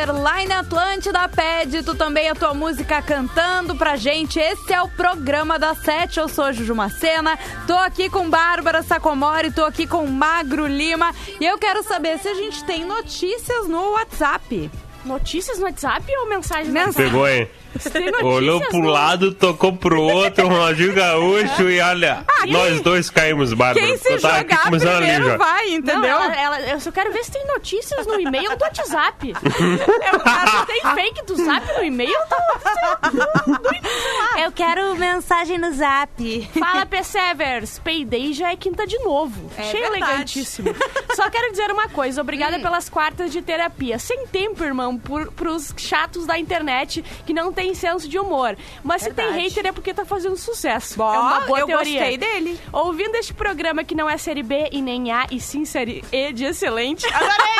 Underline 0.09 0.53
Atlântida 0.53 1.29
pede 1.29 1.83
tu 1.83 1.95
também 1.95 2.31
a 2.31 2.35
tua 2.35 2.55
música 2.55 3.03
cantando 3.03 3.77
pra 3.77 3.95
gente. 3.97 4.39
Esse 4.39 4.73
é 4.73 4.81
o 4.81 4.89
programa 4.89 5.59
da 5.59 5.75
Sete. 5.75 6.19
Eu 6.19 6.31
sou 6.31 6.51
Juju 6.51 6.75
Macena, 6.75 7.39
tô 7.67 7.75
aqui 7.75 8.09
com 8.09 8.31
Bárbara 8.31 8.83
Sacomori, 8.83 9.53
tô 9.53 9.67
aqui 9.67 9.87
com 9.87 10.07
Magro 10.07 10.67
Lima 10.67 11.15
e 11.39 11.45
eu 11.45 11.59
quero 11.59 11.83
saber 11.83 12.19
se 12.19 12.27
a 12.27 12.35
gente 12.35 12.65
tem 12.65 12.87
notícias 12.87 13.69
no 13.69 13.91
WhatsApp. 13.91 14.71
Notícias 15.05 15.59
no 15.59 15.65
WhatsApp 15.65 16.05
ou 16.19 16.29
mensagens 16.29 16.69
no 16.69 16.73
Mensagem. 16.75 17.05
WhatsApp? 17.05 17.11
Pegou, 17.11 17.29
hein? 17.29 17.49
Notícias 17.75 18.23
Olhou 18.25 18.61
pro 18.63 18.79
no- 18.79 18.91
lado, 18.91 19.33
tocou 19.33 19.73
pro 19.77 20.03
outro, 20.03 20.49
Ronaldinho 20.49 20.93
Gaúcho 20.95 21.69
e 21.69 21.81
olha, 21.81 22.25
nós 22.49 22.81
dois 22.81 23.09
caímos, 23.09 23.53
Bárbara. 23.53 23.87
Quem 23.87 23.97
se 23.97 24.09
Eu 24.13 24.21
tava 24.21 24.39
aqui 24.39 24.51
jogar 24.51 24.65
começando 24.65 24.89
a 24.95 24.97
primeiro 24.97 25.25
já. 25.27 25.37
vai, 25.37 25.67
Não, 25.69 25.75
entendeu? 25.77 26.05
ela, 26.05 26.35
ela- 26.35 26.61
eu 26.61 26.81
só 26.81 26.91
quero 26.91 27.13
ver 27.13 27.23
se 27.25 27.31
tem 27.31 27.47
notícias 27.47 28.07
no 28.07 28.21
e-mail 28.21 28.57
do 28.57 28.63
WhatsApp. 28.65 29.29
eu 29.39 30.21
quero 30.21 30.51
se 30.51 30.67
tem 30.67 30.81
fake 30.95 31.25
do 31.27 31.37
Zap 31.45 31.67
no 31.77 31.85
e-mail 31.85 32.19
do, 32.19 33.11
do, 33.11 33.19
lá. 33.19 33.71
Eu 34.41 34.53
quero 34.53 34.95
mensagem 34.97 35.59
no 35.59 35.73
zap. 35.73 36.49
Fala, 36.59 36.87
Persevers! 36.87 37.79
Payday 37.81 38.33
já 38.33 38.53
é 38.53 38.57
quinta 38.57 38.87
de 38.87 38.97
novo. 39.01 39.51
É 39.57 39.63
Achei 39.63 39.81
verdade. 39.81 40.03
elegantíssimo. 40.05 40.75
Só 41.15 41.29
quero 41.29 41.51
dizer 41.51 41.71
uma 41.73 41.89
coisa. 41.89 42.21
Obrigada 42.21 42.59
pelas 42.61 42.89
quartas 42.89 43.33
de 43.33 43.43
terapia. 43.43 43.99
Sem 43.99 44.27
tempo, 44.29 44.63
irmão, 44.63 44.97
por, 44.97 45.33
pros 45.33 45.75
chatos 45.77 46.25
da 46.25 46.39
internet 46.39 47.03
que 47.27 47.35
não 47.35 47.53
tem 47.53 47.75
senso 47.75 48.09
de 48.09 48.17
humor. 48.19 48.57
Mas 48.85 49.03
se 49.03 49.13
tem 49.13 49.27
Verdade. 49.27 49.49
hater 49.49 49.67
é 49.67 49.73
porque 49.73 49.93
tá 49.93 50.05
fazendo 50.05 50.37
sucesso. 50.37 50.97
Bom, 50.97 51.13
é 51.13 51.19
uma 51.19 51.41
boa 51.41 51.59
eu 51.61 51.67
teoria. 51.67 51.99
gostei 52.01 52.17
dele. 52.17 52.61
Ouvindo 52.73 53.17
este 53.17 53.35
programa 53.35 53.83
que 53.83 53.95
não 53.95 54.09
é 54.09 54.17
série 54.17 54.43
B 54.45 54.69
e 54.71 54.81
nem 54.81 55.11
A, 55.11 55.27
e 55.33 55.41
sim 55.41 55.65
série 55.65 56.05
E 56.13 56.33
de 56.33 56.45
excelente. 56.45 57.05
Adorei! 57.13 57.59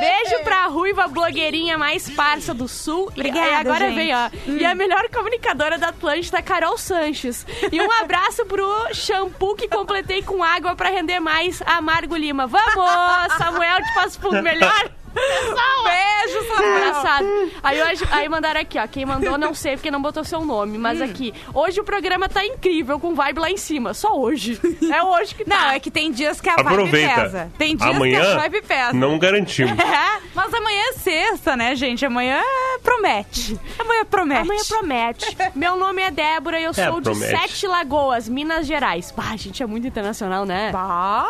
Beijo 0.00 0.42
pra 0.44 0.66
ruiva 0.66 1.06
blogueirinha 1.08 1.76
mais 1.76 2.08
parça 2.08 2.54
do 2.54 2.66
sul. 2.68 3.08
Obrigada, 3.08 3.48
e 3.50 3.54
agora 3.54 3.86
gente. 3.88 3.96
vem, 3.96 4.14
ó. 4.14 4.30
E 4.46 4.64
a 4.64 4.74
melhor 4.74 5.08
comunicadora 5.50 5.78
da 5.78 5.88
Atlântida, 5.88 6.42
Carol 6.42 6.78
Sanches. 6.78 7.46
E 7.72 7.80
um 7.80 7.90
abraço 8.00 8.44
pro 8.46 8.94
shampoo 8.94 9.54
que 9.54 9.68
completei 9.68 10.22
com 10.22 10.42
água 10.42 10.74
pra 10.76 10.88
render 10.90 11.20
mais, 11.20 11.60
Amargo 11.62 12.16
Lima. 12.16 12.46
Vamos, 12.46 13.36
Samuel 13.36 13.82
de 13.82 13.94
Passo 13.94 14.20
Fundo, 14.20 14.42
melhor. 14.42 14.90
Beijo, 15.14 16.48
Samuel. 16.48 16.76
Engraçado. 16.76 17.26
Aí, 17.62 17.82
hoje, 17.82 18.04
aí 18.10 18.28
mandaram 18.28 18.60
aqui, 18.60 18.78
ó. 18.78 18.86
Quem 18.86 19.04
mandou, 19.04 19.36
não 19.36 19.54
sei 19.54 19.76
porque 19.76 19.90
não 19.90 20.00
botou 20.00 20.22
seu 20.24 20.44
nome. 20.44 20.78
Mas 20.78 21.00
aqui, 21.00 21.32
hoje 21.52 21.80
o 21.80 21.84
programa 21.84 22.28
tá 22.28 22.44
incrível, 22.44 22.98
com 23.00 23.14
vibe 23.14 23.38
lá 23.40 23.50
em 23.50 23.56
cima. 23.56 23.94
Só 23.94 24.16
hoje. 24.18 24.58
É 24.92 25.02
hoje 25.02 25.34
que 25.34 25.44
tá. 25.44 25.58
Não, 25.58 25.70
é 25.70 25.80
que 25.80 25.90
tem 25.90 26.10
dias 26.12 26.40
que 26.40 26.48
a 26.48 26.56
vibe 26.56 26.68
Aproveita. 26.68 27.14
pesa. 27.22 27.52
Tem 27.58 27.76
dias 27.76 27.96
Amanhã 27.96 28.20
que 28.20 28.26
a 28.26 28.36
vibe 28.38 28.62
pesa. 28.62 28.92
não 28.92 29.18
garantimos. 29.18 29.70
É, 29.90 30.20
mas 30.34 30.54
amanhã 30.54 30.82
é 30.90 30.92
sexta, 30.92 31.56
né, 31.56 31.74
gente? 31.74 32.06
Amanhã 32.06 32.40
promete. 32.82 33.58
Amanhã 33.78 34.04
promete. 34.04 34.40
Amanhã 34.42 34.62
promete. 34.68 35.36
Meu 35.54 35.76
nome 35.76 36.00
é 36.02 36.10
Débora 36.10 36.60
e 36.60 36.64
eu 36.64 36.72
sou 36.72 37.00
de. 37.00 37.14
Sete 37.14 37.66
Lagoas, 37.66 38.28
Minas 38.28 38.66
Gerais. 38.66 39.12
Bah, 39.16 39.36
gente, 39.36 39.62
é 39.62 39.66
muito 39.66 39.86
internacional, 39.86 40.44
né? 40.46 40.70
Bah, 40.72 41.26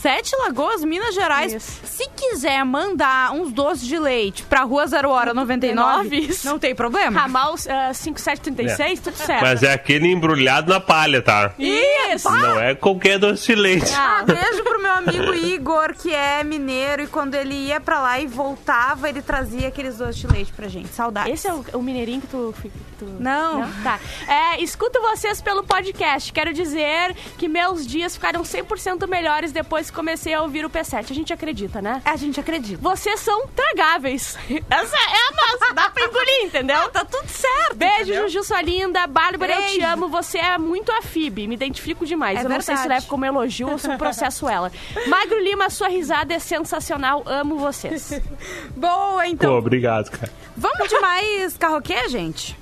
Sete 0.00 0.34
Lagoas, 0.36 0.82
Minas 0.84 1.14
Gerais. 1.14 1.52
Isso. 1.52 1.80
Se 1.84 2.08
quiser 2.10 2.64
mandar 2.96 3.32
uns 3.32 3.52
doces 3.52 3.86
de 3.86 3.98
leite 3.98 4.42
pra 4.44 4.62
Rua 4.62 4.86
Zero 4.86 5.10
Hora 5.10 5.34
99, 5.34 6.16
Isso. 6.16 6.46
não 6.46 6.58
tem 6.58 6.74
problema. 6.74 7.20
Ramal 7.20 7.54
ah, 7.68 7.92
5736, 7.92 9.00
tudo 9.00 9.16
certo. 9.16 9.42
Mas 9.42 9.62
é 9.62 9.74
aquele 9.74 10.08
embrulhado 10.10 10.72
na 10.72 10.80
palha, 10.80 11.20
tá? 11.20 11.52
Isso! 11.58 12.30
Não 12.30 12.58
é 12.58 12.74
qualquer 12.74 13.18
doce 13.18 13.46
de 13.48 13.54
leite. 13.54 13.92
Ah, 13.94 14.24
beijo 14.24 14.64
pro 14.64 14.80
meu 14.80 14.94
amigo 14.94 15.34
Igor, 15.34 15.94
que 15.94 16.12
é 16.12 16.42
mineiro, 16.42 17.02
e 17.02 17.06
quando 17.06 17.34
ele 17.34 17.54
ia 17.54 17.78
pra 17.78 18.00
lá 18.00 18.18
e 18.18 18.26
voltava, 18.26 19.08
ele 19.08 19.20
trazia 19.20 19.68
aqueles 19.68 19.98
doces 19.98 20.16
de 20.16 20.26
leite 20.26 20.52
pra 20.52 20.66
gente. 20.68 20.88
Saudades. 20.88 21.34
Esse 21.34 21.48
é 21.48 21.52
o, 21.52 21.64
o 21.74 21.82
mineirinho 21.82 22.22
que 22.22 22.28
tu... 22.28 22.54
tu- 22.98 23.04
Não. 23.18 23.70
Tá. 23.82 23.98
É, 24.28 24.62
escuto 24.62 25.00
vocês 25.00 25.40
pelo 25.40 25.62
podcast. 25.62 26.32
Quero 26.32 26.52
dizer 26.52 27.14
que 27.38 27.48
meus 27.48 27.86
dias 27.86 28.14
ficaram 28.14 28.42
100% 28.42 29.06
melhores 29.06 29.52
depois 29.52 29.90
que 29.90 29.96
comecei 29.96 30.34
a 30.34 30.42
ouvir 30.42 30.64
o 30.64 30.70
P7. 30.70 31.10
A 31.10 31.14
gente 31.14 31.32
acredita, 31.32 31.80
né? 31.82 32.02
A 32.04 32.16
gente 32.16 32.38
acredita. 32.40 32.80
Vocês 32.82 33.20
são 33.20 33.46
tragáveis. 33.48 34.36
Essa 34.70 34.96
é 34.96 35.28
a 35.28 35.36
nossa. 35.36 35.74
Dá 35.74 35.90
pra 35.90 36.04
engolir, 36.04 36.44
entendeu? 36.44 36.88
Tá 36.90 37.04
tudo 37.04 37.28
certo. 37.28 37.76
Beijo, 37.76 38.02
entendeu? 38.02 38.28
Juju, 38.28 38.44
sua 38.44 38.62
linda. 38.62 39.06
Bárbara, 39.06 39.52
eu 39.54 39.62
te 39.66 39.78
Beijo. 39.78 39.86
amo. 39.86 40.08
Você 40.08 40.38
é 40.38 40.56
muito 40.58 40.90
a 40.92 41.02
Phoebe. 41.02 41.46
Me 41.46 41.54
identifico 41.54 42.04
demais. 42.06 42.38
É 42.38 42.44
eu 42.44 42.48
não 42.48 42.60
sei 42.60 42.74
se 42.76 42.82
verdade. 42.82 43.00
leva 43.00 43.06
como 43.06 43.24
elogio 43.24 43.70
ou 43.70 43.78
se 43.78 43.90
eu 43.90 43.96
processo 43.98 44.48
ela. 44.48 44.70
Magro 45.06 45.38
Lima, 45.42 45.68
sua 45.70 45.88
risada 45.88 46.32
é 46.34 46.38
sensacional. 46.38 47.22
Amo 47.26 47.56
vocês. 47.58 48.20
Boa, 48.76 49.26
então. 49.26 49.50
Pô, 49.52 49.58
obrigado, 49.58 50.10
cara. 50.10 50.32
Vamos 50.56 50.88
de 50.88 50.98
mais 51.00 51.56
carroquê, 51.56 52.08
gente? 52.08 52.56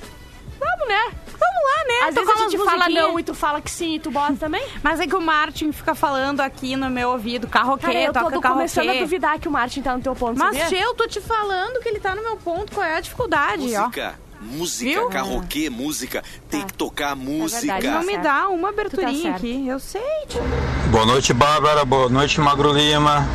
Vamos, 0.65 0.89
né? 0.89 1.13
Vamos 1.27 1.63
lá, 1.65 1.85
né? 1.87 2.09
Às 2.09 2.15
vezes 2.15 2.29
Tocar 2.31 2.45
a 2.47 2.49
gente 2.51 2.65
fala 2.65 2.89
não 2.89 3.19
e 3.19 3.23
tu 3.23 3.35
fala 3.35 3.61
que 3.61 3.71
sim 3.71 3.95
e 3.97 3.99
tu 4.01 4.11
bota 4.11 4.35
também. 4.37 4.65
Mas 4.83 5.01
é 5.01 5.07
que 5.07 5.15
o 5.17 5.21
Martin 5.21 5.73
fica 5.73 5.95
falando 5.95 6.41
aqui 6.41 6.77
no 6.77 6.89
meu 6.91 7.11
ouvido, 7.11 7.47
carroquê, 7.47 7.87
Cara, 7.87 7.99
eu 8.03 8.13
tô 8.13 8.21
toca 8.31 8.49
começando 8.49 8.85
a 8.85 8.87
carroquê. 8.89 9.05
duvidar 9.05 9.39
que 9.39 9.49
o 9.49 9.51
Martin 9.51 9.83
tá 9.83 9.97
no 9.97 10.03
teu 10.03 10.15
ponto, 10.15 10.39
Mas, 10.39 10.57
sabia? 10.59 10.81
Eu 10.81 10.95
tô 10.95 11.07
te 11.07 11.21
falando 11.21 11.81
que 11.81 11.89
ele 11.89 12.01
tá 12.01 12.15
no 12.15 12.23
meu 12.23 12.37
ponto, 12.37 12.73
qual 12.73 12.87
é 12.87 12.97
a 12.97 13.01
dificuldade, 13.01 13.63
ó. 13.77 13.81
Música, 13.83 14.15
música, 14.41 14.91
Viu? 15.01 15.09
carroquê, 15.09 15.71
música. 15.71 16.23
Tem 16.51 16.63
que 16.63 16.73
tocar 16.75 17.15
música. 17.17 17.61
verdade, 17.61 17.87
Não 17.87 17.93
Tá 18.01 18.07
me 18.07 18.13
certo. 18.13 18.23
dá 18.25 18.49
uma 18.49 18.57
Tu 18.57 18.61
tá 18.75 18.81
aberturinha 18.81 19.23
certo. 19.23 19.37
aqui, 19.37 19.69
eu 19.69 19.79
sei, 19.79 20.03
tio. 20.29 20.43
Boa 20.91 21.07
noite, 21.07 21.33
Bárbara. 21.35 21.85
Boa 21.85 22.09
noite, 22.09 22.41
Magro 22.41 22.73
Lima. 22.73 23.27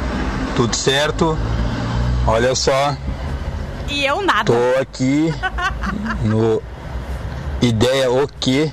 Tudo 0.56 0.76
certo? 0.76 1.38
Olha 2.28 2.54
só, 2.54 2.96
E 3.88 4.06
eu 4.06 4.22
nada. 4.22 4.46
tô 4.54 4.80
aqui 4.82 5.34
no 6.24 6.62
Ideia 7.62 8.10
O 8.12 8.28
Que 8.28 8.72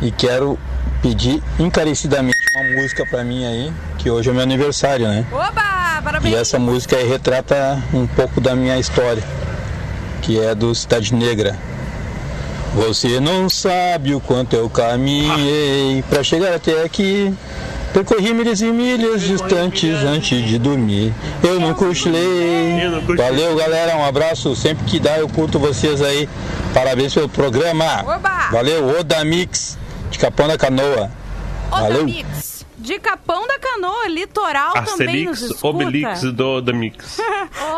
e 0.00 0.10
quero 0.10 0.58
pedir 1.00 1.42
encarecidamente 1.58 2.36
uma 2.54 2.80
música 2.82 3.04
pra 3.06 3.22
mim 3.24 3.44
aí, 3.44 3.72
que 3.98 4.10
hoje 4.10 4.30
é 4.30 4.32
meu 4.32 4.42
aniversário, 4.42 5.06
né? 5.08 5.24
Oba, 5.32 5.98
E 5.98 6.02
parabéns. 6.02 6.34
essa 6.36 6.58
música 6.58 6.96
aí 6.96 7.08
retrata 7.08 7.82
um 7.92 8.06
pouco 8.06 8.40
da 8.40 8.54
minha 8.54 8.78
história, 8.78 9.22
que 10.22 10.40
é 10.40 10.54
do 10.54 10.74
Cidade 10.74 11.14
Negra. 11.14 11.56
Você 12.74 13.20
não 13.20 13.50
sabe 13.50 14.14
o 14.14 14.20
quanto 14.20 14.54
eu 14.56 14.68
caminhei 14.70 16.02
pra 16.08 16.22
chegar 16.22 16.54
até 16.54 16.82
aqui. 16.84 17.32
Percorri 17.92 18.32
milhas 18.32 18.62
e 18.62 18.72
milhas 18.72 19.20
distantes 19.20 19.94
antes 20.02 20.42
de 20.46 20.58
dormir. 20.58 21.12
Eu 21.44 21.60
não 21.60 21.74
cochilei. 21.74 22.80
Eu 22.82 22.90
não 22.92 23.00
cochilei. 23.02 23.26
Valeu, 23.30 23.54
galera. 23.56 23.94
Um 23.98 24.04
abraço. 24.06 24.56
Sempre 24.56 24.84
que 24.86 24.98
dá, 24.98 25.18
eu 25.18 25.28
curto 25.28 25.58
vocês 25.58 26.00
aí. 26.00 26.26
Parabéns 26.72 27.14
pelo 27.14 27.28
programa. 27.28 28.02
Oba! 28.04 28.50
Valeu, 28.50 28.98
Oda 28.98 29.24
Mix 29.24 29.78
de 30.10 30.18
Capão 30.18 30.48
da 30.48 30.56
Canoa. 30.56 31.10
Valeu. 31.70 32.04
Mix. 32.04 32.26
De 32.82 32.98
Capão 32.98 33.46
da 33.46 33.60
Canoa, 33.60 34.08
litoral 34.08 34.72
também 34.72 35.24
nos 35.24 35.34
Asterix, 35.34 35.40
escuta. 35.42 35.68
Obelix 35.68 36.22
do, 36.32 36.60
do 36.60 36.74
Mix. 36.74 37.16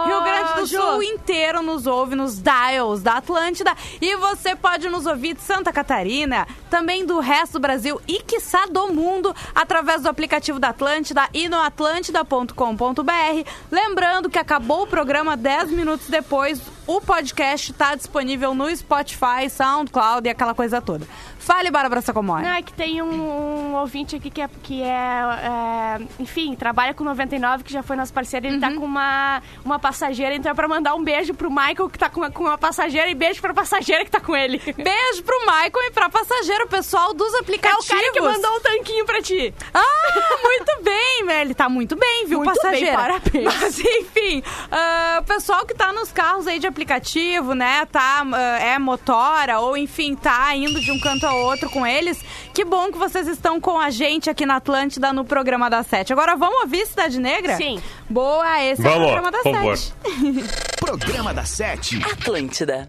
Rio 0.07 0.23
Grande 0.23 0.55
do 0.55 0.67
Ju. 0.67 0.81
Sul 0.81 1.03
inteiro 1.03 1.62
nos 1.62 1.87
ouve 1.87 2.14
nos 2.14 2.40
dials 2.40 3.03
da 3.03 3.19
Atlântida. 3.19 3.77
E 4.01 4.17
você 4.17 4.57
pode 4.57 4.88
nos 4.88 5.05
ouvir 5.05 5.35
de 5.35 5.43
Santa 5.43 5.71
Catarina, 5.71 6.49
também 6.71 7.05
do 7.05 7.21
resto 7.21 7.55
do 7.55 7.61
Brasil 7.61 8.01
e, 8.09 8.23
quiçá, 8.23 8.64
do 8.64 8.88
mundo, 8.88 9.37
através 9.55 10.03
do 10.03 10.09
aplicativo 10.09 10.59
da 10.59 10.71
Atlântida 10.71 11.29
e 11.35 11.51
no 11.51 11.59
atlântida.com.br. 11.59 13.51
Lembrando 13.71 14.31
que 14.31 14.38
acabou 14.38 14.85
o 14.85 14.87
programa 14.87 15.37
10 15.37 15.71
minutos 15.71 16.09
depois. 16.09 16.62
O 16.87 17.01
podcast 17.01 17.73
está 17.73 17.95
disponível 17.95 18.55
no 18.55 18.75
Spotify, 18.75 19.51
SoundCloud 19.51 20.27
e 20.27 20.31
aquela 20.31 20.55
coisa 20.55 20.81
toda. 20.81 21.07
Fale, 21.44 21.70
Bárbara 21.70 22.00
Sacomori. 22.00 22.42
Não, 22.42 22.54
é 22.54 22.62
que 22.62 22.72
tem 22.72 23.02
um, 23.02 23.70
um 23.70 23.74
ouvinte 23.74 24.16
aqui 24.16 24.30
que 24.30 24.40
é, 24.40 24.48
que 24.62 24.83
é, 24.83 24.87
é, 24.88 26.00
enfim, 26.18 26.54
trabalha 26.57 26.94
com 26.94 27.04
99, 27.04 27.64
que 27.64 27.72
já 27.72 27.83
foi 27.83 27.96
nosso 27.96 28.12
parceiro. 28.12 28.46
Ele 28.46 28.59
tá 28.59 28.70
com 28.72 28.85
uma, 28.85 29.42
uma 29.64 29.78
passageira, 29.78 30.35
então 30.35 30.50
é 30.50 30.54
pra 30.54 30.66
mandar 30.66 30.94
um 30.94 31.04
beijo 31.04 31.35
pro 31.35 31.50
Michael, 31.50 31.90
que 31.90 31.98
tá 31.98 32.09
com 32.09 32.20
uma, 32.20 32.30
com 32.30 32.44
uma 32.44 32.57
passageira, 32.57 33.09
e 33.11 33.14
beijo 33.14 33.40
pra 33.42 33.52
passageira 33.52 34.04
que 34.04 34.11
tá 34.11 34.20
com 34.20 34.35
ele. 34.35 34.59
Beijo 34.74 35.22
pro 35.22 35.38
Michael 35.40 35.88
e 35.88 35.90
pra 35.90 36.09
passageiro, 36.09 36.64
o 36.64 36.68
pessoal 36.68 37.12
dos 37.14 37.33
É 37.35 37.37
o 37.37 37.40
aplicativos. 37.40 37.87
cara 37.88 38.12
que 38.12 38.20
mandou 38.20 38.57
um 38.57 38.61
tanquinho 38.61 39.04
pra 39.04 39.20
ti. 39.22 39.54
Ah, 39.72 40.38
muito 40.42 40.83
bem, 40.83 41.24
velho. 41.26 41.40
Ele 41.42 41.54
tá 41.54 41.68
muito 41.68 41.96
bem, 41.96 42.26
viu, 42.26 42.38
Muito 42.38 42.54
passageiro? 42.54 42.87
bem, 42.87 42.94
parabéns. 42.96 43.44
Mas, 43.61 43.78
enfim, 43.78 44.42
ah, 44.70 45.18
o 45.20 45.24
pessoal 45.24 45.66
que 45.66 45.74
tá 45.74 45.92
nos 45.92 46.11
carros 46.12 46.46
aí 46.46 46.59
de 46.59 46.66
aplicativo, 46.66 47.54
né, 47.54 47.87
tá, 47.87 48.22
ah, 48.33 48.59
é 48.61 48.78
motora, 48.78 49.61
ou 49.61 49.76
enfim, 49.76 50.14
tá 50.14 50.54
indo 50.57 50.80
de 50.80 50.90
um 50.90 50.98
canto 51.00 51.26
ao 51.26 51.34
outro 51.37 51.68
com 51.70 51.87
eles, 51.87 52.23
que 52.53 52.64
bom 52.64 52.90
que 52.90 52.99
vocês 52.99 53.27
estão 53.27 53.61
com 53.61 53.79
a 53.79 53.90
gente 53.90 54.29
aqui 54.31 54.47
na 54.47 54.57
Atlântida 54.57 55.12
no 55.12 55.25
programa 55.25 55.68
da 55.68 55.83
Sete. 55.83 56.12
Agora, 56.12 56.37
vamos 56.37 56.62
ouvir 56.62 56.87
Cidade 56.87 57.18
Negra? 57.18 57.57
Sim. 57.57 57.81
Boa, 58.09 58.62
esse 58.62 58.87
é 58.87 58.88
o 58.88 58.92
Vamos, 58.92 59.11
programa 59.11 59.31
da. 59.31 59.42
Sete. 59.42 59.94
Programa 60.79 61.35
da 61.35 61.44
Sete. 61.44 61.99
Atlântida. 62.05 62.88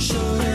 sure. 0.00 0.47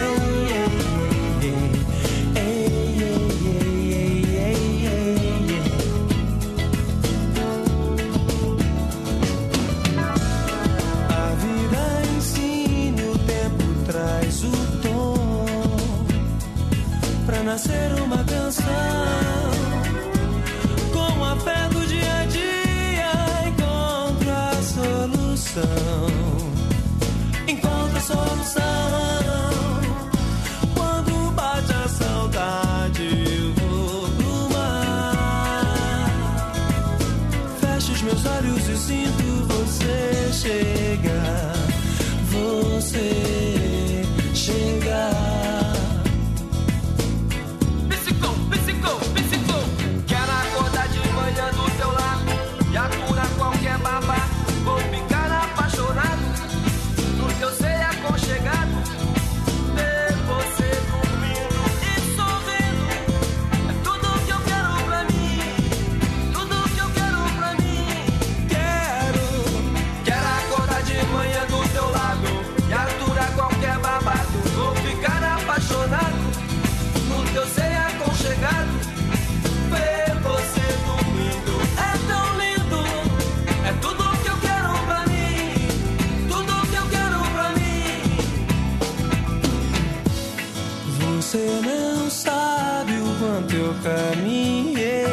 Você 91.23 91.61
não 91.63 92.09
sabe 92.09 92.91
o 92.99 93.15
quanto 93.17 93.55
eu 93.55 93.73
caminhei 93.81 95.05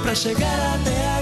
pra 0.00 0.14
chegar 0.14 0.74
até 0.76 1.08
aqui. 1.08 1.15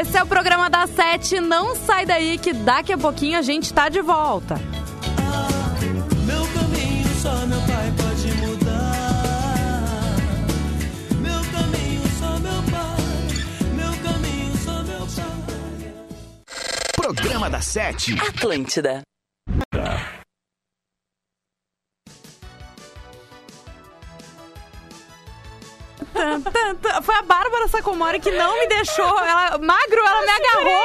Esse 0.00 0.16
é 0.16 0.22
o 0.22 0.26
programa 0.26 0.70
da 0.70 0.86
Sete. 0.86 1.40
Não 1.40 1.74
sai 1.74 2.06
daí 2.06 2.38
que 2.38 2.52
daqui 2.52 2.92
a 2.92 2.96
pouquinho 2.96 3.36
a 3.36 3.42
gente 3.42 3.74
tá 3.74 3.88
de 3.88 4.00
volta. 4.00 4.54
Meu 6.24 6.46
caminho 6.54 7.08
só 7.20 7.34
meu 7.46 7.60
pai 7.62 7.92
pode 7.96 8.32
mudar. 8.34 10.14
Meu 11.18 11.40
caminho 11.50 12.02
só 12.16 12.38
meu 12.38 12.62
pai. 12.70 12.96
Meu 13.74 13.92
caminho 14.04 14.56
só 14.64 14.82
meu 14.84 15.04
pai. 15.16 15.94
Programa 16.94 17.50
da 17.50 17.60
Sete. 17.60 18.16
Atlântida. 18.20 19.02
Tan, 26.18 26.40
tan, 26.40 26.74
tan. 26.74 27.02
Foi 27.02 27.14
a 27.14 27.22
Bárbara 27.22 27.68
Sacomori 27.68 28.18
que 28.18 28.30
não 28.32 28.58
me 28.58 28.66
deixou. 28.66 29.04
Ela, 29.06 29.56
magro, 29.58 30.00
ela 30.04 30.22
me 30.22 30.30
agarrou. 30.30 30.82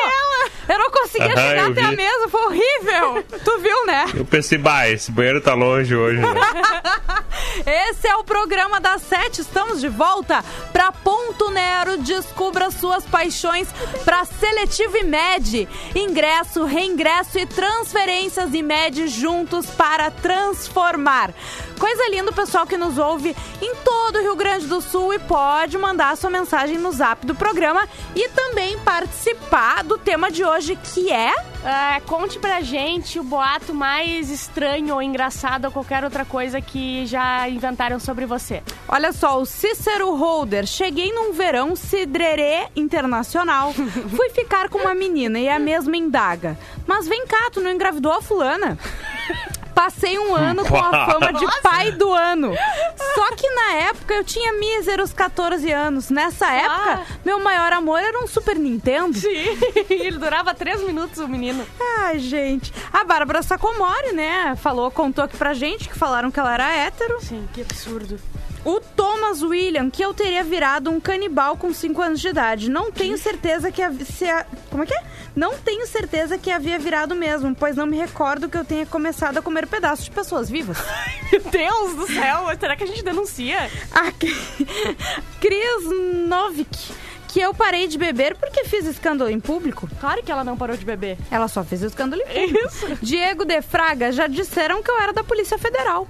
Eu 0.70 0.78
não 0.80 0.92
conseguia 0.92 1.34
Aham, 1.34 1.36
chegar 1.50 1.64
eu 1.66 1.72
até 1.72 1.82
a 1.82 1.90
vi. 1.90 1.96
mesa, 1.98 2.30
foi 2.30 2.42
horrível. 2.46 3.24
Tu 3.44 3.60
viu, 3.60 3.86
né? 3.88 4.06
Eu 4.16 4.26
pensei, 4.26 4.58
bah, 4.58 4.88
esse 4.88 5.12
banheiro 5.12 5.42
tá 5.42 5.54
longe 5.56 5.96
hoje, 5.96 6.20
né? 6.20 6.28
Esse 7.90 8.08
é 8.08 8.16
o 8.16 8.24
programa 8.24 8.80
das 8.80 9.02
sete. 9.04 9.42
Estamos 9.42 9.80
de 9.80 9.88
volta 9.88 10.44
para 10.84 10.92
Ponto 10.92 11.50
Nero. 11.50 11.98
Descubra 12.00 12.70
suas 12.70 13.06
paixões 13.06 13.70
para 14.04 14.26
Seletivo 14.26 14.98
e 14.98 15.04
Med. 15.04 15.70
Ingresso, 15.96 16.66
reingresso 16.66 17.40
e 17.40 17.46
transferências 17.46 18.54
e 18.54 18.62
Med 18.62 19.08
juntos 19.08 19.68
para 19.68 20.12
transformar. 20.12 21.34
Coisa 21.80 22.10
linda, 22.10 22.32
o 22.32 22.36
pessoal 22.36 22.66
que 22.66 22.78
nos 22.78 22.98
ouve 22.98 23.36
em 23.62 23.76
todo 23.76 24.18
o 24.18 24.22
Rio 24.22 24.36
Grande 24.36 24.68
do 24.68 24.82
Sul 24.82 25.14
e 25.14 25.20
pode 25.20 25.78
mandar 25.78 26.18
sua 26.18 26.30
mensagem 26.30 26.78
no 26.78 26.92
zap 26.92 27.26
do 27.26 27.36
programa 27.36 27.88
e 28.16 28.30
também 28.30 28.78
participar 28.80 29.84
do 29.84 29.98
tema 29.98 30.30
de 30.30 30.44
hoje 30.44 30.76
que 30.76 31.12
é. 31.12 31.34
É, 31.64 32.02
conte 32.02 32.38
pra 32.40 32.60
gente 32.60 33.18
o 33.20 33.24
boato 33.24 33.74
mais 33.74 34.30
estranho 34.30 34.96
ou 34.96 35.02
engraçado 35.02 35.66
ou 35.66 35.72
qualquer 35.72 36.04
outra 36.04 36.26
coisa 36.26 36.60
que 36.60 37.06
já 37.06 37.48
inventaram 37.48 38.00
sobre 38.02 38.26
você. 38.26 38.62
Olha 38.88 39.14
só, 39.14 39.40
o 39.40 39.46
Cícero 39.46 40.14
Holder. 40.14 40.68
Cheguei 40.74 41.14
num 41.14 41.34
verão 41.34 41.76
cidrerê 41.76 42.68
internacional. 42.76 43.72
Fui 44.10 44.32
ficar 44.32 44.70
com 44.70 44.80
uma 44.80 44.96
menina 44.96 45.40
e 45.40 45.48
a 45.48 45.60
mesma 45.60 45.96
indaga. 45.96 46.58
Mas 46.88 47.08
vem 47.08 47.28
cá, 47.28 47.52
tu 47.52 47.62
não 47.62 47.70
engravidou 47.70 48.12
a 48.12 48.24
fulana? 48.24 48.76
Passei 49.76 50.18
um 50.18 50.34
ano 50.34 50.66
com 50.66 50.76
a 50.76 51.06
fama 51.06 51.32
de 51.32 51.46
pai 51.62 51.92
do 51.92 52.12
ano. 52.12 52.56
Só 53.14 53.36
que 53.36 53.48
na 53.52 53.74
época 53.74 54.16
eu 54.16 54.24
tinha 54.24 54.54
míseros 54.54 55.14
14 55.14 55.72
anos. 55.72 56.10
Nessa 56.10 56.52
época, 56.52 57.06
meu 57.24 57.40
maior 57.40 57.72
amor 57.72 58.00
era 58.00 58.18
um 58.18 58.26
Super 58.26 58.56
Nintendo. 58.56 59.16
Sim, 59.16 59.30
ele 59.88 60.18
durava 60.18 60.56
três 60.56 60.82
minutos, 60.82 61.20
o 61.20 61.28
menino. 61.28 61.64
Ai, 62.00 62.18
gente. 62.18 62.74
A 62.92 63.04
Bárbara 63.04 63.44
Sacomori, 63.44 64.14
né, 64.14 64.56
falou, 64.56 64.90
contou 64.90 65.24
aqui 65.24 65.38
pra 65.38 65.54
gente 65.54 65.88
que 65.88 65.96
falaram 65.96 66.32
que 66.32 66.40
ela 66.40 66.52
era 66.52 66.68
hétero. 66.74 67.22
Sim, 67.22 67.48
que 67.54 67.62
absurdo. 67.62 68.20
O 68.66 68.80
Thomas 68.80 69.42
William, 69.42 69.90
que 69.90 70.02
eu 70.04 70.14
teria 70.14 70.44
virado 70.44 70.90
um 70.90 71.00
canibal 71.00 71.58
com 71.58 71.74
5 71.74 72.02
anos 72.02 72.22
de 72.22 72.30
idade. 72.30 72.70
Não 72.70 72.92
tenho 72.92 73.18
certeza 73.18 73.72
que 73.72 73.82
havia. 73.82 74.06
A- 74.40 74.46
como 74.70 74.84
é 74.84 74.86
que 74.86 74.94
é? 74.94 75.04
Não 75.36 75.58
tenho 75.58 75.86
certeza 75.88 76.38
que 76.38 76.50
havia 76.52 76.78
virado 76.80 77.14
mesmo, 77.16 77.54
pois 77.56 77.76
não 77.76 77.86
me 77.86 77.98
recordo 77.98 78.48
que 78.48 78.58
eu 78.58 78.64
tenha 78.64 78.86
começado 78.86 79.38
a 79.38 79.42
comer 79.42 79.68
pedaços 79.68 80.06
de 80.06 80.12
pessoas 80.12 80.50
vivas. 80.50 80.78
Meu 81.32 81.42
Deus 81.42 81.96
do 81.96 82.08
céu, 82.08 82.46
será 82.60 82.76
que 82.76 82.84
a 82.84 82.88
gente 82.88 83.04
denuncia? 83.04 83.70
A 83.92 84.12
Cri- 84.12 84.34
Cris 85.42 86.28
Novik, 86.28 86.94
que 87.28 87.42
eu 87.42 87.54
parei 87.54 87.88
de 87.88 87.98
beber 87.98 88.36
porque 88.38 88.64
fiz 88.66 88.86
escândalo 88.86 89.30
em 89.30 89.40
público. 89.40 89.90
Claro 90.00 90.22
que 90.24 90.32
ela 90.32 90.44
não 90.44 90.56
parou 90.56 90.78
de 90.78 90.86
beber. 90.86 91.18
Ela 91.32 91.48
só 91.48 91.64
fez 91.64 91.82
escândalo 91.82 92.22
em 92.22 92.48
público. 92.54 92.68
Isso. 92.68 92.98
Diego 93.02 93.44
de 93.44 93.62
Fraga 93.62 94.12
já 94.12 94.28
disseram 94.28 94.82
que 94.84 94.90
eu 94.92 95.00
era 95.02 95.12
da 95.12 95.24
Polícia 95.24 95.58
Federal. 95.58 96.08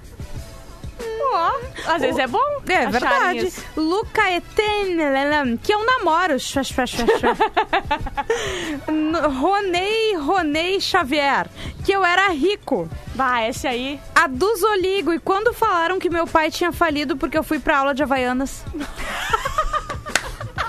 Ó, 1.32 1.52
às 1.86 2.00
vezes 2.02 2.18
é 2.18 2.26
bom. 2.26 2.38
É 2.68 2.86
verdade. 2.86 3.46
isso. 3.46 3.64
Luca 3.76 4.30
Eten, 4.30 5.58
que 5.62 5.72
eu 5.72 5.84
namoro. 5.84 6.38
Xux, 6.38 6.68
xux, 6.68 6.90
xux, 6.90 7.06
xux. 7.20 7.38
N- 8.88 9.18
Ronei, 9.40 10.16
Ronei 10.16 10.80
Xavier, 10.80 11.46
que 11.84 11.92
eu 11.92 12.04
era 12.04 12.28
rico. 12.28 12.88
Bah, 13.14 13.46
esse 13.48 13.66
aí. 13.66 14.00
A 14.14 14.26
do 14.26 14.56
Zoligo, 14.56 15.12
e 15.12 15.18
quando 15.18 15.52
falaram 15.54 15.98
que 15.98 16.10
meu 16.10 16.26
pai 16.26 16.50
tinha 16.50 16.72
falido 16.72 17.16
porque 17.16 17.38
eu 17.38 17.42
fui 17.44 17.58
pra 17.58 17.78
aula 17.78 17.94
de 17.94 18.02
Havaianas. 18.02 18.64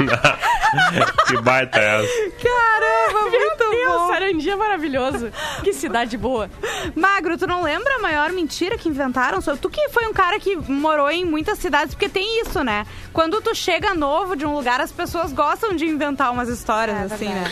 que 1.28 1.42
baita 1.42 1.80
é 1.80 2.02
essa. 2.02 2.32
Caramba, 2.44 3.22
muito 3.30 3.60
Meu 3.60 3.72
Deus, 3.72 3.94
bom. 3.94 4.08
Sarandi 4.08 4.50
é 4.50 4.56
maravilhoso. 4.56 5.32
Que 5.64 5.74
cidade 5.74 6.18
boa. 6.18 6.50
Magro, 6.96 7.38
tu 7.38 7.48
não 7.48 7.64
lembra 7.64 7.96
a 7.96 8.00
maior 8.00 8.32
mentira 8.32 8.78
que 8.78 8.90
inventaram? 8.90 9.40
Tu 9.42 9.70
que 9.70 9.90
foi 9.90 10.06
um 10.08 10.14
cara 10.14 10.40
que 10.40 10.56
morou 10.56 11.10
em 11.10 11.26
muitas 11.26 11.60
cidades, 11.60 11.94
porque 11.94 12.10
tem 12.10 12.42
isso, 12.42 12.64
né? 12.64 12.86
Quando 13.14 13.42
tu 13.42 13.56
chega 13.56 13.94
novo 13.94 14.36
de 14.36 14.46
um 14.46 14.54
lugar, 14.54 14.82
as 14.82 14.92
pessoas 14.92 15.32
gostam 15.32 15.76
de 15.76 15.86
inventar 15.86 16.32
umas 16.32 16.50
histórias, 16.50 17.12
assim, 17.12 17.30
né? 17.30 17.52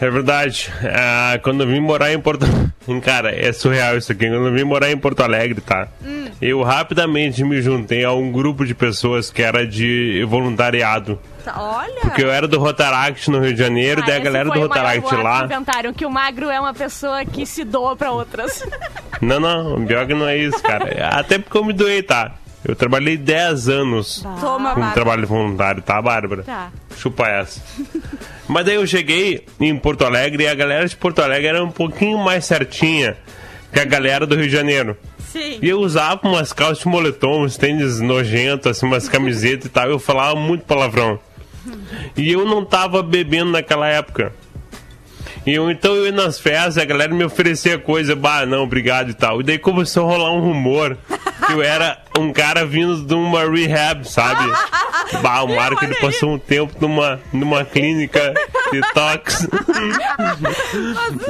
É 0.00 0.08
verdade. 0.10 0.72
Ah, 0.82 1.38
quando 1.42 1.62
eu 1.62 1.66
vim 1.66 1.80
morar 1.80 2.12
em 2.12 2.18
Porto 2.18 2.46
Cara, 3.04 3.30
é 3.34 3.52
surreal 3.52 3.96
isso 3.96 4.10
aqui. 4.10 4.26
Quando 4.28 4.46
eu 4.48 4.52
vim 4.54 4.64
morar 4.64 4.90
em 4.90 4.96
Porto 4.96 5.20
Alegre, 5.22 5.60
tá? 5.60 5.86
Hum. 6.04 6.28
Eu 6.40 6.62
rapidamente 6.62 7.44
me 7.44 7.60
juntei 7.60 8.02
a 8.04 8.12
um 8.12 8.32
grupo 8.32 8.64
de 8.64 8.74
pessoas 8.74 9.30
que 9.30 9.42
era 9.42 9.66
de 9.66 10.24
voluntariado. 10.26 11.18
Tá, 11.44 11.54
Olha! 11.60 12.00
Porque 12.00 12.22
eu 12.24 12.30
era 12.30 12.48
do 12.48 12.58
Rotaract 12.58 13.30
no 13.30 13.40
Rio 13.40 13.52
de 13.52 13.58
Janeiro, 13.58 14.00
Ah, 14.02 14.06
daí 14.06 14.16
a 14.16 14.24
galera 14.24 14.48
do 14.50 14.58
o 14.58 14.62
Rotaract 14.62 15.14
lá. 15.16 15.44
inventaram 15.44 15.92
que 15.92 16.04
o 16.06 16.10
magro 16.10 16.48
é 16.50 16.58
uma 16.58 16.74
pessoa 16.74 17.24
que 17.24 17.44
se 17.46 17.62
doa 17.64 17.94
pra 17.94 18.10
outras. 18.10 18.66
Não, 19.20 19.38
não, 19.38 19.84
pior 19.84 20.06
que 20.06 20.14
não 20.14 20.26
é 20.26 20.38
isso, 20.38 20.62
cara. 20.62 20.88
Até 21.14 21.38
porque 21.38 21.58
eu 21.58 21.62
me 21.62 21.74
doei, 21.74 22.02
tá? 22.02 22.32
Eu 22.64 22.74
trabalhei 22.74 23.18
10 23.18 23.68
anos 23.68 24.22
Toma, 24.40 24.72
com 24.72 24.80
Magro. 24.80 24.94
trabalho 24.94 25.26
voluntário, 25.26 25.82
tá, 25.82 26.00
Bárbara? 26.00 26.42
Tá. 26.42 26.70
Chupa 26.96 27.28
essa. 27.28 27.60
Mas 28.50 28.66
daí 28.66 28.74
eu 28.74 28.86
cheguei 28.86 29.44
em 29.60 29.76
Porto 29.76 30.04
Alegre 30.04 30.42
e 30.42 30.48
a 30.48 30.54
galera 30.56 30.84
de 30.84 30.96
Porto 30.96 31.22
Alegre 31.22 31.46
era 31.46 31.62
um 31.62 31.70
pouquinho 31.70 32.18
mais 32.18 32.44
certinha 32.44 33.16
que 33.72 33.78
a 33.78 33.84
galera 33.84 34.26
do 34.26 34.34
Rio 34.34 34.46
de 34.46 34.52
Janeiro. 34.52 34.96
Sim. 35.20 35.60
E 35.62 35.68
eu 35.68 35.78
usava 35.78 36.26
umas 36.26 36.52
calças 36.52 36.80
de 36.80 36.88
moletom, 36.88 37.44
uns 37.44 37.56
tênis 37.56 38.00
nojentos, 38.00 38.66
assim, 38.66 38.86
umas 38.86 39.08
camisetas 39.08 39.66
e 39.66 39.68
tal. 39.68 39.88
Eu 39.88 40.00
falava 40.00 40.34
muito 40.34 40.64
palavrão. 40.64 41.20
E 42.16 42.32
eu 42.32 42.44
não 42.44 42.64
tava 42.64 43.04
bebendo 43.04 43.52
naquela 43.52 43.86
época. 43.86 44.32
E 45.46 45.54
eu, 45.54 45.70
então 45.70 45.94
eu 45.94 46.06
ia 46.06 46.12
nas 46.12 46.40
festas, 46.40 46.76
a 46.76 46.84
galera 46.84 47.14
me 47.14 47.22
oferecia 47.22 47.78
coisa, 47.78 48.16
bah, 48.16 48.44
não, 48.44 48.64
obrigado 48.64 49.10
e 49.10 49.14
tal. 49.14 49.40
E 49.40 49.44
daí 49.44 49.58
começou 49.58 50.08
a 50.08 50.12
rolar 50.12 50.32
um 50.32 50.40
rumor 50.40 50.98
que 51.46 51.52
eu 51.52 51.62
era 51.62 52.02
um 52.20 52.32
cara 52.32 52.64
vindo 52.64 53.02
de 53.02 53.14
uma 53.14 53.48
rehab, 53.48 54.08
sabe? 54.08 54.50
Bah, 55.22 55.42
o 55.42 55.56
Marco 55.56 55.84
ele 55.84 55.96
passou 55.96 56.34
um 56.34 56.38
tempo 56.38 56.72
numa, 56.80 57.20
numa 57.32 57.64
clínica 57.64 58.32
detox. 58.70 59.44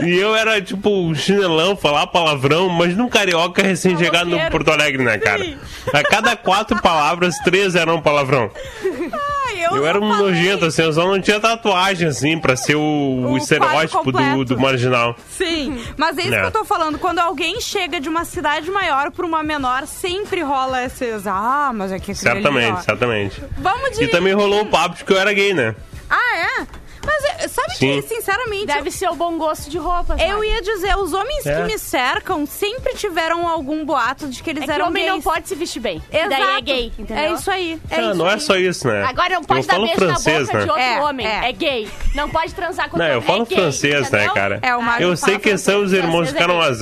e 0.03 0.19
eu 0.19 0.37
era 0.37 0.61
tipo 0.61 0.91
um 0.91 1.15
chinelão, 1.15 1.75
falar 1.75 2.07
palavrão, 2.09 2.69
mas 2.69 2.95
num 2.95 3.09
carioca 3.09 3.63
recém-chegado 3.63 4.29
no. 4.29 4.51
Porto 4.51 4.71
Alegre, 4.71 5.03
né, 5.03 5.17
cara? 5.17 5.57
A 5.95 6.03
cada 6.03 6.37
quatro 6.37 6.81
palavras, 6.83 7.37
três 7.39 7.75
eram 7.75 8.03
palavrão. 8.03 8.51
Ai, 9.71 9.79
Eu 9.79 9.87
era 9.87 9.99
um 10.01 10.09
falei. 10.09 10.25
nojento, 10.27 10.65
assim, 10.67 10.83
eu 10.83 10.93
só 10.93 11.07
não 11.07 11.21
tinha 11.21 11.39
tatuagem, 11.41 12.09
assim, 12.09 12.39
pra 12.39 12.57
ser 12.57 12.77
o, 12.77 13.31
o 13.31 13.37
estereótipo 13.37 14.11
do, 14.13 14.45
do 14.45 14.59
marginal. 14.59 15.17
Sim, 15.31 15.81
mas 15.97 16.19
é 16.19 16.23
isso 16.23 16.35
É. 16.35 16.41
que 16.41 16.47
eu 16.47 16.51
tô 16.51 16.65
falando. 16.65 16.99
Quando 16.99 17.19
alguém 17.19 17.61
chega 17.61 18.01
de 18.01 18.09
uma 18.09 18.25
cidade 18.25 18.71
maior 18.71 19.11
pra 19.11 19.25
uma 19.27 19.43
menor, 19.43 19.87
sempre 19.87 20.43
rola 20.43 20.85
esses. 20.85 21.27
Ah, 21.27 21.71
mas 21.75 21.93
é 21.93 21.99
que 21.99 22.15
Certamente, 22.15 22.83
certamente. 22.85 23.43
Vamos 23.59 23.97
de. 23.99 24.05
E 24.05 24.09
também 24.09 24.33
rolou 24.33 24.63
o 24.63 24.67
papo 24.67 24.97
de 24.97 25.05
que 25.05 25.13
eu 25.13 25.19
era 25.19 25.33
gay, 25.33 25.55
né? 25.55 25.75
Ah, 26.09 26.37
é? 26.61 26.67
Mas 27.05 27.25
é, 27.25 27.49
sabe 27.49 27.75
Sim. 27.77 28.03
que, 28.03 28.09
sinceramente. 28.09 28.67
Deve 28.67 28.91
ser 28.91 29.09
o 29.09 29.15
bom 29.15 29.39
gosto 29.39 29.71
de 29.71 29.79
roupas. 29.79 30.21
Eu 30.21 30.29
Magro. 30.29 30.45
ia 30.45 30.61
dizer, 30.61 30.97
os 30.97 31.13
homens 31.13 31.47
É. 31.47 31.57
que 31.57 31.63
me 31.73 31.79
cercam 31.79 32.45
sempre 32.45 32.95
tiveram 32.95 33.49
algum 33.49 33.85
boato 33.85 34.29
de 34.29 34.43
que 34.43 34.51
eles 34.51 34.63
É 34.65 34.67
que 34.67 34.73
eram 34.73 34.89
homem 34.89 35.03
gays. 35.05 35.15
não 35.15 35.23
pode 35.23 35.49
se 35.49 35.55
vestir 35.55 35.81
bem. 35.81 36.03
Exato. 36.13 36.29
Daí 36.31 36.43
é 36.43 36.61
gay, 36.61 36.93
entendeu? 36.99 37.25
É 37.25 37.33
isso 37.33 37.51
aí. 37.51 37.81
É 37.91 37.97
Ah, 37.97 38.01
isso 38.03 38.15
não 38.15 38.29
é 38.29 38.35
aí. 38.35 38.41
só 38.41 38.57
isso, 38.57 38.87
né? 38.89 39.03
Agora 39.05 39.35
não 39.35 39.45
pode 39.45 39.61
eu 39.61 39.67
dar 39.67 39.73
falo 39.75 39.87
beijo 39.87 39.99
francês, 40.01 40.39
na 40.39 40.45
boca 40.47 40.59
né? 40.59 40.65
de 40.65 40.71
outro 40.71 40.85
É, 40.85 41.03
homem. 41.03 41.27
é. 41.27 41.49
É. 41.49 41.53
gay. 41.53 41.89
Não 42.15 42.29
pode 42.29 42.55
transar 42.55 42.91
com 42.91 42.99
Não, 42.99 43.05
outro 43.05 43.15
eu 43.15 43.19
homem. 43.19 43.27
falo 43.27 43.43
é 43.43 43.47
gay, 43.47 43.57
francês, 43.59 44.11
né, 44.11 44.29
cara? 44.35 44.59
É, 44.63 44.77
o 44.77 44.83
Mário 44.83 45.09
Eu 45.09 45.17
sei 45.17 45.39
que 45.39 45.57
são 45.57 45.83
os 45.83 45.93
irmãos 45.93 46.29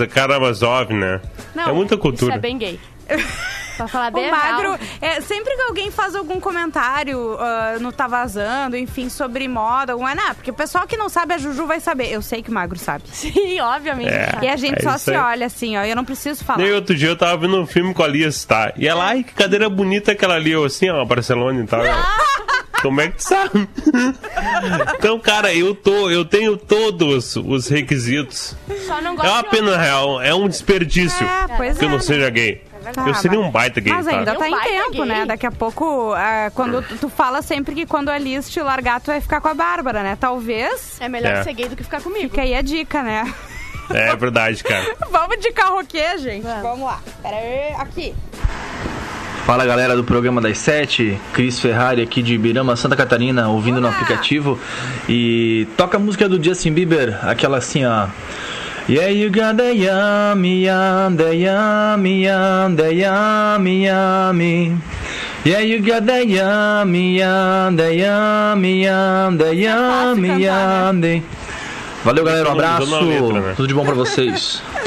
é 0.00 0.06
Karamazov, 0.06 0.92
né? 0.92 1.20
Não, 1.54 1.68
é 1.68 1.72
muita 1.72 1.96
cultura. 1.96 2.32
Isso 2.32 2.38
é 2.38 2.40
bem 2.40 2.58
gay. 2.58 2.80
Pra 3.76 3.88
falar 3.88 4.10
bem 4.12 4.28
O 4.28 4.30
magro, 4.30 4.68
real. 4.74 4.78
é, 5.00 5.20
sempre 5.20 5.54
que 5.56 5.62
alguém 5.62 5.90
faz 5.90 6.14
algum 6.14 6.38
comentário 6.40 7.36
ah, 7.40 7.76
no 7.80 7.92
Tá 7.92 8.06
Vazando, 8.06 8.76
enfim, 8.76 9.08
sobre 9.08 9.46
moda, 9.48 9.92
alguma, 9.92 10.14
não, 10.14 10.34
porque 10.34 10.50
o 10.50 10.54
pessoal 10.54 10.86
que 10.86 10.96
não 10.96 11.08
sabe, 11.08 11.34
a 11.34 11.38
Juju 11.38 11.66
vai 11.66 11.80
saber. 11.80 12.12
Eu 12.12 12.20
sei 12.22 12.42
que 12.42 12.50
o 12.50 12.54
magro 12.54 12.78
sabe. 12.78 13.04
Sim, 13.12 13.60
obviamente. 13.60 14.10
É. 14.12 14.38
E 14.42 14.48
a 14.48 14.56
gente 14.56 14.78
É 14.78 14.82
só 14.90 14.98
se 14.98 15.10
aí. 15.10 15.16
olha 15.16 15.46
assim, 15.46 15.76
ó, 15.76 15.84
eu 15.84 15.96
não 15.96 16.04
preciso 16.04 16.44
falar. 16.44 16.58
Nem 16.62 16.72
outro 16.72 16.94
dia 16.94 17.08
eu 17.08 17.16
tava 17.16 17.36
vendo 17.36 17.56
um 17.60 17.66
filme 17.66 17.92
com 17.94 18.02
a 18.02 18.06
Alice, 18.06 18.46
tá? 18.46 18.72
E 18.76 18.86
ela, 18.86 19.04
ai, 19.06 19.22
que 19.24 19.32
cadeira 19.32 19.68
bonita 19.68 20.12
aquela 20.12 20.34
ali, 20.34 20.50
eu 20.52 20.64
assim, 20.64 20.88
ó, 20.90 21.04
Barcelona 21.04 21.60
e 21.62 21.66
tal. 21.66 21.84
Eu, 21.84 21.94
Como 22.82 23.00
é 23.00 23.08
que 23.08 23.16
tu 23.16 23.24
sabe? 23.24 23.68
então, 24.98 25.18
cara, 25.18 25.52
eu 25.52 25.74
tô, 25.74 26.08
eu 26.10 26.24
tenho 26.24 26.56
todos 26.56 27.34
os 27.36 27.66
requisitos. 27.68 28.54
Só 28.86 29.00
não 29.00 29.14
É 29.14 29.16
gosto 29.16 29.30
uma 29.32 29.42
de 29.42 29.48
pena 29.50 29.76
real, 29.76 30.22
é 30.22 30.32
um 30.34 30.48
desperdício 30.48 31.26
É, 31.26 31.56
pois 31.56 31.76
que 31.76 31.84
eu 31.84 31.88
é, 31.88 31.90
não 31.90 31.98
né? 31.98 32.02
seja 32.04 32.30
gay. 32.30 32.62
Tá, 32.92 33.06
eu 33.08 33.14
seria 33.14 33.38
um 33.40 33.50
baita 33.50 33.80
gay, 33.80 33.92
Mas 33.92 34.06
tá? 34.06 34.12
ainda 34.18 34.32
Um 34.32 34.38
tá 34.38 34.48
em 34.48 34.58
tempo, 34.60 34.90
gay. 34.92 35.04
né? 35.06 35.26
Daqui 35.26 35.46
a 35.46 35.50
pouco, 35.52 36.12
ah, 36.14 36.50
quando 36.54 36.82
tu, 36.82 36.96
tu 36.96 37.08
fala 37.08 37.42
sempre 37.42 37.74
que 37.74 37.86
quando 37.86 38.08
a 38.08 38.18
Liz 38.18 38.48
te 38.50 38.60
largar, 38.60 39.00
tu 39.00 39.06
vai 39.06 39.20
ficar 39.20 39.40
com 39.40 39.48
a 39.48 39.54
Bárbara, 39.54 40.02
né? 40.02 40.16
Talvez. 40.20 40.96
É 41.00 41.08
melhor 41.08 41.32
É. 41.32 41.42
ser 41.42 41.52
gay 41.52 41.68
do 41.68 41.76
que 41.76 41.82
ficar 41.84 42.00
comigo. 42.00 42.28
Fica 42.30 42.42
aí 42.42 42.54
a 42.54 42.62
dica, 42.62 43.02
né? 43.02 43.32
É 43.90 44.14
verdade, 44.16 44.62
cara. 44.62 44.84
Vamos 45.10 45.38
de 45.40 45.50
carroquê, 45.52 46.18
gente. 46.18 46.42
Vamos. 46.42 46.62
Vamos 46.62 46.84
lá. 46.86 47.00
Pera 47.22 47.36
aí, 47.36 47.74
aqui. 47.78 48.14
Fala 49.46 49.64
galera 49.64 49.96
do 49.96 50.04
programa 50.04 50.42
das 50.42 50.58
sete, 50.58 51.18
Cris 51.32 51.58
Ferrari 51.58 52.02
aqui 52.02 52.20
de 52.22 52.34
Ibirama, 52.34 52.76
Santa 52.76 52.94
Catarina, 52.94 53.48
ouvindo 53.48 53.80
no 53.80 53.88
aplicativo. 53.88 54.60
E 55.08 55.66
toca 55.74 55.96
a 55.96 56.00
música 56.00 56.28
do 56.28 56.42
Justin 56.42 56.72
Bieber, 56.74 57.18
aquela 57.26 57.56
assim, 57.56 57.82
ó. 57.86 58.08
Yeah, 58.88 59.08
you 59.08 59.28
got 59.28 59.58
the 59.58 59.74
yummy, 59.76 60.64
yum, 60.64 61.14
the 61.14 61.36
yummy, 61.36 62.24
yum, 62.24 62.74
the 62.74 62.94
yummy, 62.94 63.84
yummy. 63.84 64.78
Yeah, 65.44 65.60
you 65.60 65.84
got 65.84 66.06
the 66.06 66.24
yummy, 66.24 67.18
yum, 67.18 67.76
the 67.76 67.94
yummy, 67.94 68.84
yum, 68.84 69.36
the 69.36 69.54
yummy, 69.54 70.28
cantar, 70.28 70.40
yummy. 70.40 71.22
Valeu 72.02 72.24
galera, 72.24 72.48
um 72.48 72.52
tô 72.52 72.58
abraço, 72.60 73.04
letra, 73.04 73.40
né? 73.40 73.54
tudo 73.54 73.68
de 73.68 73.74
bom 73.74 73.84
pra 73.84 73.94
vocês. 73.94 74.62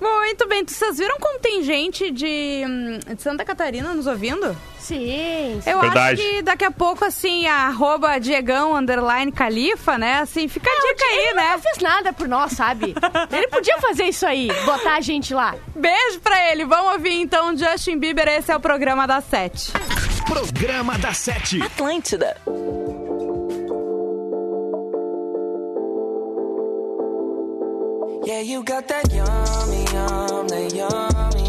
Muito 0.00 0.46
bem, 0.46 0.62
vocês 0.66 0.98
viram 0.98 1.16
como 1.18 1.38
tem 1.38 1.62
gente 1.62 2.10
de, 2.10 2.64
hum, 2.66 2.98
de 3.14 3.22
Santa 3.22 3.44
Catarina 3.44 3.94
nos 3.94 4.06
ouvindo? 4.06 4.54
Sim, 4.78 5.58
sim. 5.62 5.70
Eu 5.70 5.80
Verdade. 5.80 6.20
acho 6.20 6.30
que 6.30 6.42
daqui 6.42 6.64
a 6.64 6.70
pouco, 6.70 7.04
assim, 7.04 7.46
a 7.46 7.66
arroba 7.66 8.18
Diegão, 8.18 8.76
underline 8.76 9.32
Califa, 9.32 9.96
né? 9.98 10.20
Assim, 10.20 10.46
fica 10.48 10.70
a 10.70 10.74
dica 10.74 11.04
aí, 11.04 11.18
Ele 11.28 11.34
né? 11.34 11.52
não 11.52 11.58
fez 11.58 11.78
nada 11.78 12.12
por 12.12 12.28
nós, 12.28 12.52
sabe? 12.52 12.94
Ele 13.32 13.48
podia 13.48 13.78
fazer 13.78 14.04
isso 14.04 14.26
aí, 14.26 14.48
botar 14.64 14.94
a 14.96 15.00
gente 15.00 15.32
lá. 15.34 15.54
Beijo 15.74 16.20
pra 16.20 16.52
ele. 16.52 16.64
Vamos 16.66 16.92
ouvir, 16.92 17.20
então, 17.20 17.56
Justin 17.56 17.98
Bieber. 17.98 18.28
Esse 18.28 18.52
é 18.52 18.56
o 18.56 18.60
programa 18.60 19.06
das 19.06 19.24
sete. 19.24 19.72
Programa 20.28 20.98
da 20.98 21.12
Sete. 21.12 21.62
Atlântida. 21.62 22.36
Yeah, 28.26 28.40
you 28.40 28.64
got 28.64 28.88
that 28.88 29.12
yummy, 29.12 29.84
yum, 29.92 30.48
that 30.48 30.74
yummy, 30.74 31.45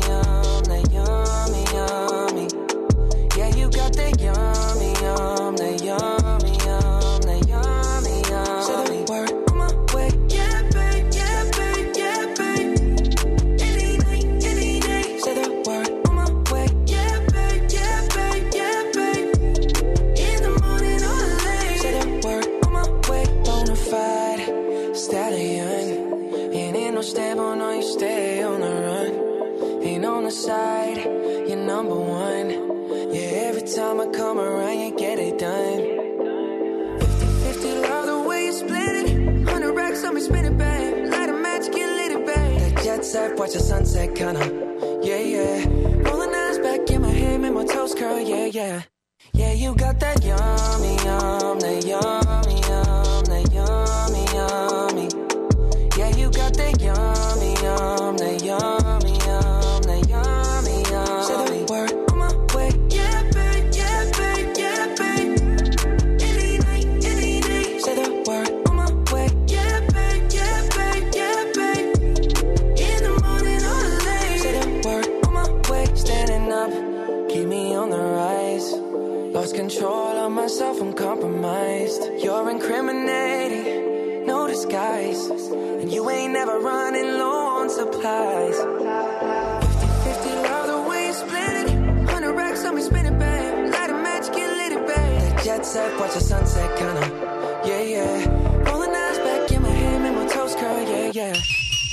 That 95.74 96.00
watch 96.00 96.14
the 96.14 96.22
sunset, 96.22 96.78
kinda. 96.78 97.62
Yeah, 97.66 97.82
yeah. 97.82 98.72
Rolling 98.72 98.96
eyes 98.96 99.18
back 99.20 99.52
in 99.52 99.62
my 99.62 99.70
head, 99.70 100.02
make 100.02 100.16
my 100.16 100.26
toes 100.26 100.56
curl, 100.56 100.82
yeah, 100.90 101.12
yeah. 101.14 101.34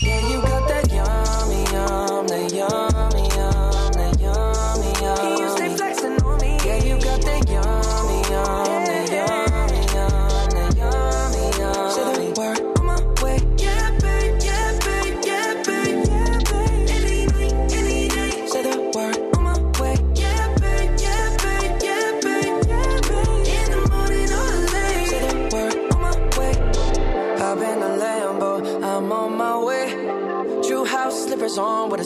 Yeah, 0.01 0.29
you 0.29 0.41
got 0.43 0.69
that 0.69 0.93
yummy, 0.93 1.65
yum, 1.73 2.27
that 2.29 2.53
yum, 2.55 2.94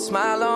smile 0.08 0.47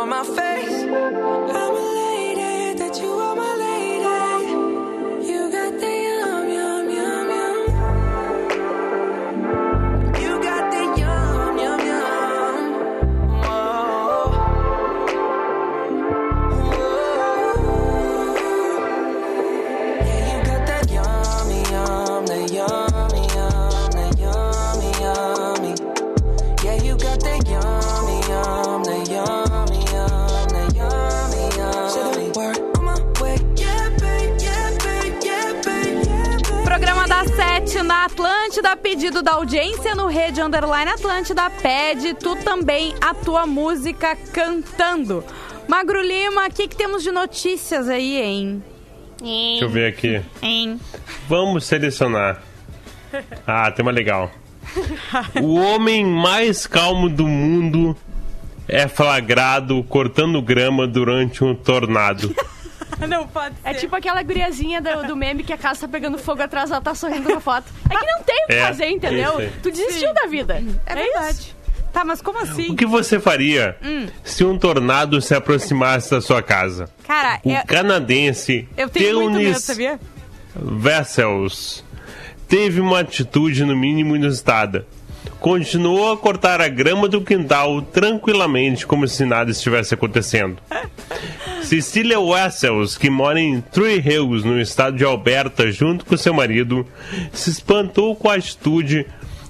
pedido 38.92 39.22
da 39.22 39.32
audiência 39.32 39.94
no 39.94 40.06
Rede 40.06 40.42
Underline 40.42 40.90
Atlântida. 40.90 41.48
Pede 41.48 42.12
tu 42.12 42.36
também 42.36 42.94
a 43.00 43.14
tua 43.14 43.46
música 43.46 44.14
cantando. 44.34 45.24
Magro 45.66 46.02
Lima, 46.02 46.46
o 46.46 46.50
que, 46.50 46.68
que 46.68 46.76
temos 46.76 47.02
de 47.02 47.10
notícias 47.10 47.88
aí, 47.88 48.20
hein? 48.20 48.62
Deixa 49.18 49.64
eu 49.64 49.70
ver 49.70 49.86
aqui. 49.86 50.20
Hein? 50.42 50.78
Vamos 51.26 51.64
selecionar. 51.64 52.42
Ah, 53.46 53.70
tem 53.70 53.82
uma 53.82 53.92
legal. 53.92 54.30
O 55.42 55.54
homem 55.54 56.04
mais 56.04 56.66
calmo 56.66 57.08
do 57.08 57.26
mundo 57.26 57.96
é 58.68 58.86
flagrado 58.88 59.82
cortando 59.84 60.42
grama 60.42 60.86
durante 60.86 61.42
um 61.42 61.54
tornado. 61.54 62.34
Não 63.08 63.26
pode 63.26 63.54
ser. 63.56 63.68
É 63.68 63.74
tipo 63.74 63.94
aquela 63.96 64.22
guriazinha 64.22 64.80
do, 64.80 65.06
do 65.06 65.16
meme 65.16 65.42
que 65.42 65.52
a 65.52 65.58
casa 65.58 65.80
tá 65.82 65.88
pegando 65.88 66.18
fogo 66.18 66.42
atrás, 66.42 66.70
ela 66.70 66.80
tá 66.80 66.94
sorrindo 66.94 67.28
na 67.28 67.40
foto. 67.40 67.66
É 67.90 67.94
que 67.96 68.06
não 68.06 68.22
tem 68.22 68.44
o 68.44 68.46
que 68.48 68.54
É, 68.54 68.66
fazer, 68.66 68.86
entendeu? 68.88 69.40
isso. 69.40 69.52
Tu 69.62 69.70
desistiu 69.70 70.08
Sim. 70.08 70.14
da 70.14 70.26
vida. 70.26 70.62
É 70.86 70.94
verdade. 70.94 71.56
Tá, 71.92 72.04
mas 72.06 72.22
como 72.22 72.38
assim? 72.38 72.70
O 72.70 72.76
que 72.76 72.86
você 72.86 73.20
faria 73.20 73.76
Hum. 73.84 74.06
se 74.24 74.44
um 74.44 74.56
tornado 74.58 75.20
se 75.20 75.34
aproximasse 75.34 76.10
da 76.10 76.20
sua 76.22 76.42
casa? 76.42 76.88
Cara, 77.06 77.38
O 77.44 77.50
eu, 77.50 77.64
canadense 77.66 78.66
eu 78.76 78.88
tenho 78.88 79.20
muito 79.20 79.36
medo, 79.38 79.58
sabia? 79.60 80.00
Vessels 80.54 81.84
teve 82.48 82.80
uma 82.80 83.00
atitude 83.00 83.64
no 83.64 83.76
mínimo 83.76 84.16
inusitada. 84.16 84.86
Continuou 85.38 86.12
a 86.12 86.16
cortar 86.16 86.60
a 86.60 86.68
grama 86.68 87.08
do 87.08 87.20
quintal 87.20 87.82
tranquilamente, 87.82 88.86
como 88.86 89.06
se 89.08 89.24
nada 89.24 89.50
estivesse 89.50 89.92
acontecendo. 89.92 90.58
Cecília 91.64 92.20
Wessels, 92.20 92.96
que 92.96 93.08
mora 93.08 93.40
em 93.40 93.60
Three 93.60 93.98
Hills, 93.98 94.46
no 94.46 94.60
estado 94.60 94.96
de 94.96 95.04
Alberta, 95.04 95.70
junto 95.70 96.04
com 96.04 96.16
seu 96.16 96.34
marido, 96.34 96.86
se 97.32 97.50
espantou 97.50 98.14
com 98.14 98.28
a 98.28 98.34
atitude 98.34 99.06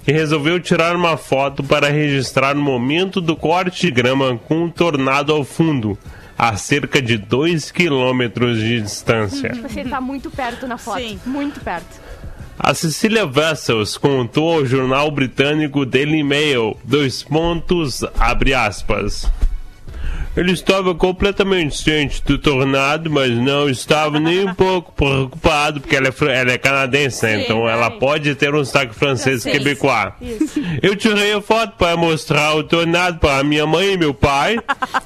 e 0.07 0.13
resolveu 0.13 0.59
tirar 0.61 0.97
uma 0.97 1.17
foto 1.17 1.63
para 1.63 1.89
registrar 1.89 2.57
o 2.57 2.61
momento 2.61 3.21
do 3.21 3.37
corte 3.37 3.87
de 3.87 3.91
grama 3.91 4.39
com 4.47 4.65
um 4.65 4.71
tornado 4.71 5.33
ao 5.33 5.45
fundo, 5.45 5.97
a 6.37 6.57
cerca 6.57 7.01
de 7.01 7.17
2 7.17 7.71
quilômetros 7.71 8.59
de 8.59 8.81
distância. 8.81 9.51
Tipo 9.51 9.67
assim, 9.67 9.81
ele 9.81 9.91
tá 9.91 10.01
muito 10.01 10.31
perto 10.31 10.67
na 10.67 10.77
foto. 10.77 11.01
Sim. 11.01 11.21
Muito 11.25 11.61
perto. 11.61 12.01
A 12.59 12.75
Cecília 12.75 13.27
Vessels 13.27 13.97
contou 13.97 14.53
ao 14.53 14.67
jornal 14.67 15.11
britânico 15.11 15.87
Daily 15.87 16.23
Mail, 16.23 16.77
dois 16.85 17.23
pontos, 17.23 18.05
abre 18.19 18.55
aspas. 18.55 19.31
Ele 20.37 20.53
estava 20.53 20.95
completamente 20.95 21.77
ciente 21.77 22.23
do 22.25 22.39
tornado, 22.39 23.11
mas 23.11 23.31
não 23.31 23.69
estava 23.69 24.19
nem 24.19 24.49
um 24.49 24.55
pouco 24.55 24.91
preocupado, 24.93 25.81
porque 25.81 25.95
ela 25.95 26.09
é, 26.09 26.41
ela 26.41 26.53
é 26.53 26.59
canadense, 26.59 27.25
né? 27.25 27.37
Sim, 27.37 27.43
então 27.45 27.69
ela 27.69 27.91
pode 27.91 28.35
ter 28.35 28.55
um 28.55 28.65
sotaque 28.65 28.95
francês 28.95 29.45
quebecois. 29.45 30.13
Eu 30.83 30.97
tirei 30.97 31.35
a 31.35 31.43
foto 31.43 31.77
para 31.77 31.97
mostrar 31.97 32.55
o 32.55 32.65
tornado 32.65 33.19
para 33.19 33.43
minha 33.45 33.67
mãe 33.67 33.93
e 33.93 33.97
meu 33.99 34.15
pai, 34.15 34.59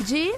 de. 0.00 0.34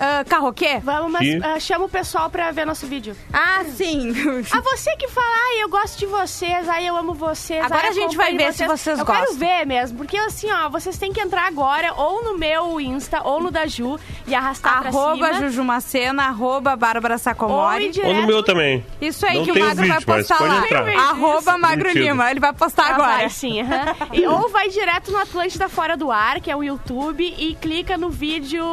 Ah, 0.00 0.24
carroquê? 0.24 0.80
Vamos, 0.82 1.12
mas 1.12 1.42
ah, 1.42 1.60
chama 1.60 1.84
o 1.84 1.88
pessoal 1.88 2.30
pra 2.30 2.50
ver 2.50 2.64
nosso 2.66 2.86
vídeo. 2.86 3.14
Ah, 3.32 3.62
sim. 3.64 4.12
Ah, 4.52 4.60
você 4.60 4.96
que 4.96 5.08
fala, 5.08 5.26
ai, 5.26 5.62
eu 5.62 5.68
gosto 5.68 5.98
de 5.98 6.06
vocês, 6.06 6.68
ai, 6.68 6.88
eu 6.88 6.96
amo 6.96 7.14
vocês. 7.14 7.62
Agora 7.64 7.82
ai, 7.84 7.88
a 7.88 7.92
gente 7.92 8.16
vai 8.16 8.34
ver 8.36 8.52
se 8.52 8.66
vocês 8.66 8.98
eu 8.98 9.04
gostam. 9.04 9.26
quero 9.26 9.38
ver 9.38 9.66
mesmo, 9.66 9.98
porque 9.98 10.16
assim, 10.16 10.50
ó, 10.50 10.68
vocês 10.68 10.96
têm 10.98 11.12
que 11.12 11.20
entrar 11.20 11.46
agora 11.46 11.92
ou 11.94 12.24
no 12.24 12.38
meu 12.38 12.80
Insta 12.80 13.22
ou 13.22 13.40
no 13.42 13.50
da 13.50 13.66
Ju 13.66 13.98
e 14.26 14.34
arrastar 14.34 14.86
Arroba 14.86 15.16
pra 15.18 15.34
cima. 15.34 15.46
Jujumacena, 15.48 16.24
arroba 16.24 16.76
Bárbara 16.76 17.14
Ou 17.14 17.18
Sacomori. 17.18 17.90
direto. 17.90 18.08
Ou 18.08 18.20
no 18.20 18.26
meu 18.26 18.42
também. 18.42 18.84
Isso 19.00 19.26
aí 19.26 19.36
Não 19.38 19.44
que 19.44 19.52
o 19.52 19.58
Magro 19.58 19.76
vai 19.76 19.86
vídeo, 19.98 20.04
mas 20.08 20.26
postar 20.28 20.40
lá. 20.42 21.10
Arroba 21.10 21.58
Magro. 21.58 21.90
Lima. 21.92 22.30
Ele 22.30 22.40
vai 22.40 22.52
postar 22.52 22.84
Ah, 22.86 22.94
agora. 22.94 23.12
vai 23.16 23.30
sim, 23.30 23.60
aham. 23.62 23.94
E- 24.12 24.26
ou 24.26 24.48
vai 24.48 24.68
direto 24.68 25.10
no 25.10 25.18
Atlântida 25.18 25.68
Fora 25.68 25.96
do 25.96 26.10
Ar, 26.10 26.40
que 26.40 26.50
é 26.50 26.56
o 26.56 26.62
YouTube, 26.62 27.22
e 27.38 27.54
clica 27.56 27.96
no 27.98 28.08
vídeo 28.10 28.64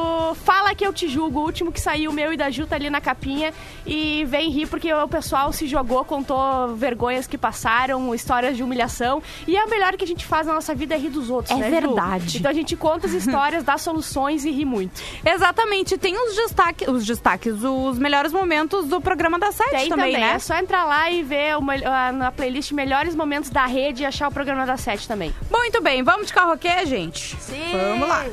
Fala 0.44 0.74
que 0.76 0.86
eu 0.86 0.94
te 0.94 1.08
julgo, 1.18 1.39
o 1.39 1.43
último 1.43 1.72
que 1.72 1.82
saiu, 1.82 2.11
o 2.11 2.13
meu 2.13 2.32
e 2.32 2.38
da 2.38 2.49
Ju, 2.51 2.68
tá 2.68 2.76
ali 2.76 2.89
na 2.89 3.01
capinha. 3.01 3.51
E 3.86 4.24
vem 4.26 4.49
rir 4.51 4.68
porque 4.68 4.93
o 4.93 5.07
pessoal 5.07 5.51
se 5.51 5.65
jogou, 5.68 6.05
contou 6.05 6.76
vergonhas 6.76 7.26
que 7.26 7.38
passaram, 7.38 8.13
histórias 8.13 8.55
de 8.55 8.61
humilhação. 8.63 9.22
E 9.47 9.57
é 9.57 9.63
o 9.65 9.70
melhor 9.70 9.95
que 9.97 10.03
a 10.03 10.07
gente 10.07 10.26
faz 10.26 10.45
na 10.45 10.53
nossa 10.53 10.76
vida 10.76 10.93
é 10.95 10.97
rir 10.97 11.09
dos 11.09 11.30
outros, 11.30 11.51
É 11.51 11.59
né, 11.59 11.65
Ju? 11.82 11.88
verdade. 11.88 12.38
Então 12.38 12.51
a 12.51 12.53
gente 12.53 12.76
conta 12.76 13.07
as 13.07 13.13
histórias, 13.22 13.63
dá 13.63 13.78
soluções 13.78 14.45
e 14.45 14.51
ri 14.51 14.63
muito. 14.65 15.01
Exatamente. 15.26 15.97
Tem 15.97 16.15
os 16.15 16.36
destaques, 16.36 16.88
os 16.88 17.05
destaques, 17.05 17.63
os 17.63 17.97
melhores 17.97 18.32
momentos 18.32 18.86
do 18.88 19.01
programa 19.01 19.39
da 19.39 19.51
Sete 19.51 19.70
Tem 19.72 19.89
também, 19.89 20.13
também, 20.13 20.28
né? 20.28 20.36
é 20.36 20.39
só 20.39 20.55
entrar 20.57 20.84
lá 20.86 21.09
e 21.09 21.24
ver 21.24 21.57
uma, 21.57 21.74
a- 21.74 22.11
na 22.11 22.32
playlist 22.32 22.72
Melhores 22.72 23.15
Momentos 23.15 23.49
da 23.49 23.65
Rede 23.65 24.03
e 24.03 24.05
achar 24.05 24.28
o 24.28 24.32
programa 24.32 24.65
da 24.65 24.78
Sete 24.78 25.07
também. 25.07 25.34
Muito 25.49 25.82
bem, 25.82 26.03
vamos 26.03 26.28
de 26.28 26.34
carroquê, 26.34 26.86
gente? 26.86 27.36
Sim. 27.41 27.72
Vamos 27.72 28.07
lá. 28.07 28.26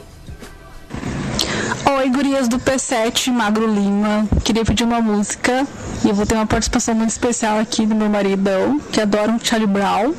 Oi, 1.99 2.09
gurias 2.11 2.49
do 2.49 2.59
P7, 2.59 3.31
Magro 3.33 3.67
Lima. 3.67 4.27
Queria 4.45 4.65
pedir 4.65 4.85
uma 4.85 5.01
música 5.01 5.67
e 6.05 6.09
eu 6.09 6.15
vou 6.15 6.27
ter 6.27 6.35
uma 6.35 6.47
participação 6.47 6.95
muito 6.95 7.11
especial 7.11 7.59
aqui 7.59 7.87
do 7.87 7.95
meu 7.95 8.09
maridão, 8.09 8.79
que 8.93 9.01
adora 9.01 9.31
um 9.31 9.39
Charlie 9.39 9.67
Brown. 9.69 10.13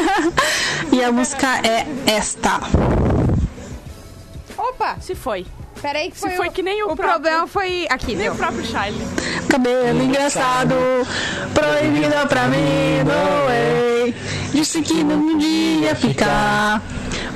e 0.92 1.02
a 1.02 1.12
música 1.12 1.46
é 1.66 1.86
esta. 2.10 2.60
Opa! 4.56 4.96
Se 5.00 5.14
foi. 5.14 5.46
Peraí 5.80 6.10
que 6.10 6.16
Se 6.16 6.26
foi, 6.28 6.36
foi 6.36 6.48
o, 6.48 6.52
que 6.52 6.62
nem 6.62 6.82
o 6.82 6.92
o 6.92 6.96
próprio- 6.96 7.10
problema 7.12 7.46
foi 7.48 7.86
aqui, 7.90 8.08
Nem 8.14 8.18
deu. 8.24 8.32
o 8.34 8.36
próprio 8.36 8.64
Charlie. 8.64 9.04
Cabelo 9.48 10.02
engraçado, 10.02 10.74
proibida 11.52 12.24
pra 12.26 12.46
mim, 12.46 13.02
way. 13.04 14.14
Disse 14.52 14.80
que 14.82 15.02
não 15.02 15.40
ia 15.40 15.94
ficar, 15.96 16.80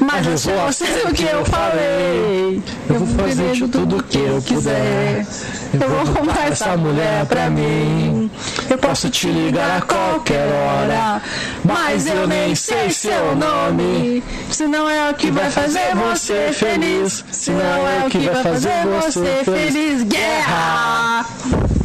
mas 0.00 0.26
eu 0.26 0.38
só 0.38 0.72
sei 0.72 1.02
o 1.04 1.14
que 1.14 1.24
eu 1.24 1.44
falei. 1.44 2.62
Eu 2.88 2.98
vou 2.98 3.06
fazer 3.06 3.52
de 3.52 3.68
tudo 3.68 4.02
que 4.02 4.18
eu 4.18 4.42
quiser. 4.42 5.26
Eu 5.72 5.88
vou 5.88 6.14
roubar 6.14 6.48
essa 6.48 6.76
mulher 6.76 7.26
pra 7.26 7.50
mim. 7.50 8.30
Eu 8.68 8.78
posso 8.78 9.08
te 9.10 9.28
ligar 9.28 9.78
a 9.78 9.82
qualquer 9.82 10.46
hora, 10.46 11.22
mas 11.64 12.06
eu 12.06 12.26
nem 12.26 12.54
sei 12.54 12.90
seu 12.90 13.34
nome. 13.36 14.22
Se 14.50 14.66
não 14.66 14.88
é 14.88 15.10
o 15.10 15.14
que 15.14 15.30
vai 15.30 15.50
fazer 15.50 15.94
você 15.94 16.50
feliz, 16.52 17.24
se 17.30 17.50
não 17.50 17.88
é 17.88 18.06
o 18.06 18.10
que 18.10 18.18
vai 18.18 18.42
fazer 18.42 18.86
você 18.86 19.42
feliz. 19.44 20.02
Guerra! 20.04 21.75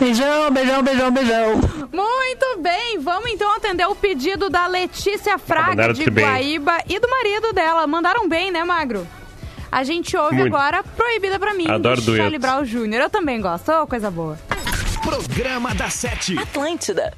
Beijão, 0.00 0.50
beijão, 0.50 0.82
beijão, 0.82 1.12
beijão. 1.12 1.60
Muito 1.92 2.58
bem, 2.62 2.98
vamos 2.98 3.30
então 3.30 3.54
atender 3.54 3.84
o 3.86 3.94
pedido 3.94 4.48
da 4.48 4.66
Letícia 4.66 5.36
Fraga 5.36 5.92
de. 5.92 6.04
Guaíba 6.04 6.78
e 6.88 6.98
do 6.98 7.06
marido 7.06 7.52
dela. 7.52 7.86
Mandaram 7.86 8.26
bem, 8.26 8.50
né, 8.50 8.64
Magro? 8.64 9.06
A 9.70 9.84
gente 9.84 10.16
ouve 10.16 10.36
Muito. 10.36 10.56
agora 10.56 10.82
Proibida 10.82 11.38
pra 11.38 11.52
mim, 11.52 11.70
Adoro 11.70 12.00
de 12.00 12.06
dueto. 12.06 12.22
Charlie 12.22 12.38
Brown 12.38 12.64
Jr. 12.64 12.94
Eu 13.02 13.10
também 13.10 13.42
gosto, 13.42 13.70
ô, 13.70 13.86
coisa 13.86 14.10
boa. 14.10 14.38
Programa 15.04 15.74
da 15.74 15.90
Sete. 15.90 16.36
Atlântida. 16.38 17.12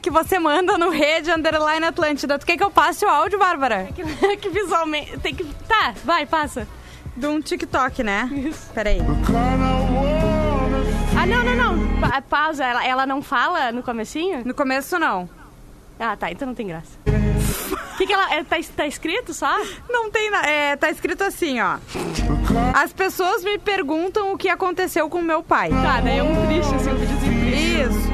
Que 0.00 0.10
você 0.10 0.38
manda 0.38 0.76
no 0.76 0.90
Rede 0.90 1.30
Underline 1.30 1.86
Atlântida. 1.86 2.38
Tu 2.38 2.44
quer 2.44 2.56
que 2.58 2.62
eu 2.64 2.70
passe 2.70 3.04
o 3.06 3.08
áudio, 3.08 3.38
Bárbara? 3.38 3.88
É 4.22 4.36
que 4.36 4.50
visualmente. 4.50 5.18
Tem 5.18 5.34
que. 5.34 5.44
Tá, 5.66 5.94
vai, 6.04 6.26
passa. 6.26 6.68
De 7.16 7.26
um 7.26 7.40
TikTok, 7.40 8.02
né? 8.02 8.28
Isso. 8.32 8.70
Peraí. 8.74 8.98
Ah, 11.16 11.26
não, 11.26 11.42
não, 11.44 11.54
não. 11.56 12.00
Pa- 12.00 12.20
pausa. 12.22 12.64
Ela, 12.64 12.86
ela 12.86 13.06
não 13.06 13.22
fala 13.22 13.72
no 13.72 13.82
comecinho? 13.82 14.42
No 14.44 14.52
começo, 14.52 14.98
não. 14.98 15.28
Ah, 15.98 16.16
tá. 16.16 16.30
Então 16.30 16.46
não 16.48 16.54
tem 16.54 16.66
graça. 16.66 16.98
O 17.06 17.96
que, 17.96 18.06
que 18.06 18.12
ela. 18.12 18.34
é, 18.34 18.44
tá, 18.44 18.56
tá 18.76 18.86
escrito 18.86 19.32
só? 19.32 19.56
Não 19.88 20.10
tem 20.10 20.30
nada. 20.30 20.48
É, 20.48 20.76
tá 20.76 20.90
escrito 20.90 21.22
assim, 21.24 21.60
ó. 21.60 21.78
As 22.74 22.92
pessoas 22.92 23.42
me 23.44 23.58
perguntam 23.58 24.32
o 24.32 24.36
que 24.38 24.48
aconteceu 24.48 25.08
com 25.08 25.22
meu 25.22 25.42
pai. 25.42 25.70
Tá, 25.70 26.00
daí 26.00 26.18
é 26.18 26.22
um 26.22 26.46
triste, 26.46 26.74
assim, 26.74 26.90
um 26.90 26.96
videozinho 26.96 27.40
triste. 27.40 27.80
Isso. 27.80 28.13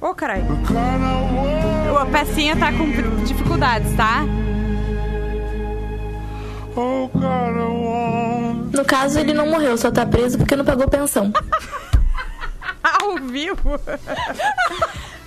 Ô, 0.00 0.14
caralho. 0.14 0.44
A 2.00 2.06
pecinha 2.06 2.56
tá 2.56 2.72
com 2.72 2.88
dificuldades, 3.24 3.92
tá? 3.96 4.24
No 8.72 8.84
caso, 8.84 9.18
ele 9.18 9.32
não 9.32 9.46
morreu, 9.48 9.76
só 9.76 9.90
tá 9.90 10.06
preso 10.06 10.38
porque 10.38 10.54
não 10.54 10.64
pagou 10.64 10.88
pensão. 10.88 11.32
Ao 12.82 13.16
vivo. 13.16 13.80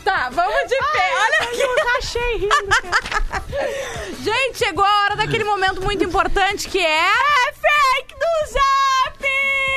Tá, 0.04 0.30
vamos 0.32 0.68
de 0.68 0.76
pé. 0.78 1.12
Olha 1.16 1.39
aqui. 1.43 1.62
Eu 1.62 1.76
rachei 1.93 2.38
rindo. 2.38 4.22
Gente, 4.24 4.58
chegou 4.58 4.84
a 4.84 5.04
hora 5.04 5.16
daquele 5.16 5.43
momento 5.43 5.82
muito 5.82 6.04
importante 6.04 6.68
que 6.68 6.80
é... 6.80 7.10
É 7.12 7.54
fake 7.54 8.16
do 8.16 8.54
Zap! 8.54 9.26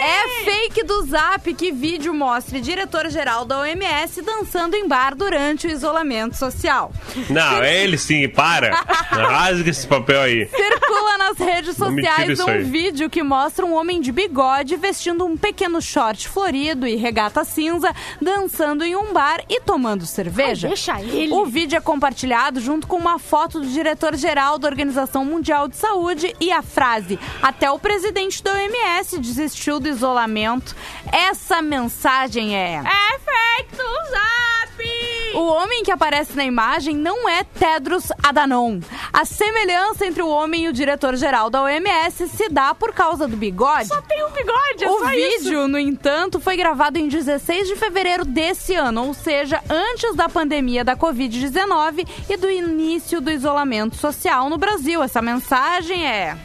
É 0.00 0.44
fake 0.44 0.82
do 0.84 1.06
Zap 1.06 1.54
que 1.54 1.72
vídeo 1.72 2.12
mostra 2.12 2.60
diretor-geral 2.60 3.44
da 3.44 3.60
OMS 3.60 4.20
dançando 4.22 4.74
em 4.74 4.86
bar 4.86 5.14
durante 5.14 5.66
o 5.66 5.70
isolamento 5.70 6.36
social. 6.36 6.92
Não, 7.30 7.62
é 7.62 7.82
ele 7.82 7.96
sim, 7.96 8.28
para. 8.28 8.74
Rasga 8.74 9.70
esse 9.70 9.86
papel 9.86 10.20
aí. 10.20 10.46
Circula 10.48 11.18
nas 11.18 11.38
redes 11.38 11.76
sociais 11.76 12.38
um 12.40 12.64
vídeo 12.64 13.08
que 13.08 13.22
mostra 13.22 13.64
um 13.64 13.74
homem 13.74 14.00
de 14.00 14.12
bigode 14.12 14.76
vestindo 14.76 15.24
um 15.24 15.36
pequeno 15.36 15.80
short 15.80 16.28
florido 16.28 16.86
e 16.86 16.96
regata 16.96 17.44
cinza, 17.44 17.94
dançando 18.20 18.84
em 18.84 18.94
um 18.94 19.12
bar 19.12 19.42
e 19.48 19.60
tomando 19.60 20.04
cerveja. 20.14 20.68
Ai, 20.68 20.74
deixa 20.74 21.00
ele. 21.00 21.32
O 21.32 21.44
vídeo 21.44 21.76
é 21.76 21.80
compartilhado 21.80 22.60
junto 22.60 22.86
com 22.86 22.96
uma 22.96 23.18
foto 23.18 23.60
do 23.60 23.66
diretor-geral 23.66 24.58
da 24.58 24.68
Organização 24.68 25.24
Mundial 25.24 25.68
de 25.68 25.76
Saúde 25.76 26.34
e 26.40 26.52
a 26.52 26.62
frase: 26.62 27.18
Até 27.42 27.70
o 27.70 27.78
presidente 27.78 28.42
da 28.42 28.52
OMS 28.52 29.18
desistiu 29.18 29.80
do 29.80 29.88
isolamento. 29.88 30.74
Essa 31.12 31.60
mensagem 31.60 32.56
é. 32.56 32.76
É 32.76 33.18
fake 33.18 33.76
do 33.76 34.10
Zap! 34.10 35.13
O 35.34 35.46
homem 35.46 35.82
que 35.82 35.90
aparece 35.90 36.36
na 36.36 36.44
imagem 36.44 36.94
não 36.96 37.28
é 37.28 37.42
Tedros 37.44 38.10
Adhanom. 38.22 38.80
A 39.12 39.24
semelhança 39.24 40.06
entre 40.06 40.22
o 40.22 40.28
homem 40.28 40.64
e 40.64 40.68
o 40.68 40.72
diretor-geral 40.72 41.50
da 41.50 41.62
OMS 41.62 42.28
se 42.28 42.48
dá 42.48 42.74
por 42.74 42.92
causa 42.92 43.26
do 43.26 43.36
bigode. 43.36 43.88
Só 43.88 44.00
tem 44.02 44.24
um 44.24 44.30
bigode, 44.30 44.84
é 44.84 44.88
O 44.90 44.98
só 45.00 45.12
isso. 45.12 45.44
vídeo, 45.44 45.68
no 45.68 45.78
entanto, 45.78 46.38
foi 46.38 46.56
gravado 46.56 46.98
em 46.98 47.08
16 47.08 47.68
de 47.68 47.76
fevereiro 47.76 48.24
desse 48.24 48.74
ano, 48.74 49.06
ou 49.08 49.14
seja, 49.14 49.60
antes 49.68 50.14
da 50.14 50.28
pandemia 50.28 50.84
da 50.84 50.96
Covid-19 50.96 52.06
e 52.30 52.36
do 52.36 52.50
início 52.50 53.20
do 53.20 53.30
isolamento 53.30 53.96
social 53.96 54.48
no 54.48 54.56
Brasil. 54.56 55.02
Essa 55.02 55.20
mensagem 55.20 56.06
é. 56.06 56.36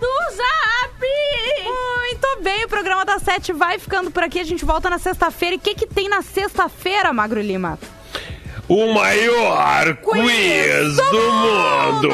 Do 0.00 0.36
Zap! 0.36 1.00
Muito 1.64 2.42
bem, 2.42 2.64
o 2.64 2.68
programa 2.68 3.04
da 3.04 3.18
Sete 3.18 3.52
vai 3.52 3.78
ficando 3.78 4.10
por 4.10 4.22
aqui. 4.22 4.38
A 4.40 4.44
gente 4.44 4.64
volta 4.64 4.88
na 4.88 4.98
sexta-feira. 4.98 5.54
E 5.54 5.58
o 5.58 5.60
que, 5.60 5.74
que 5.74 5.86
tem 5.86 6.08
na 6.08 6.22
sexta-feira, 6.22 7.12
Magro 7.12 7.40
Lima? 7.40 7.78
O 8.68 8.92
maior 8.92 9.96
quiz 9.96 10.96
do 10.96 11.32
mundo. 11.32 12.10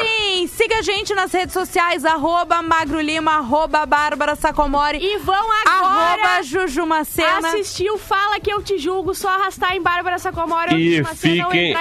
Sim, 0.00 0.46
siga 0.46 0.78
a 0.78 0.82
gente 0.82 1.14
nas 1.14 1.30
redes 1.30 1.52
sociais, 1.52 2.04
arroba 2.04 2.62
Magro 2.62 2.98
Lima, 2.98 3.32
arroba 3.36 3.84
Bárbara 3.84 4.34
Sacomori, 4.34 4.98
E 4.98 5.18
vão 5.18 5.34
agora 5.66 6.22
arroba 6.22 6.42
Juju 6.42 6.86
Macena. 6.86 7.48
assistir 7.48 7.90
o 7.90 7.98
Fala 7.98 8.40
Que 8.40 8.50
Eu 8.50 8.62
Te 8.62 8.78
Julgo, 8.78 9.14
só 9.14 9.28
arrastar 9.28 9.76
em 9.76 9.82
Bárbara 9.82 10.18
Sacomori 10.18 10.72
ou 10.72 10.78
E 10.80 11.04
fiquem 11.04 11.74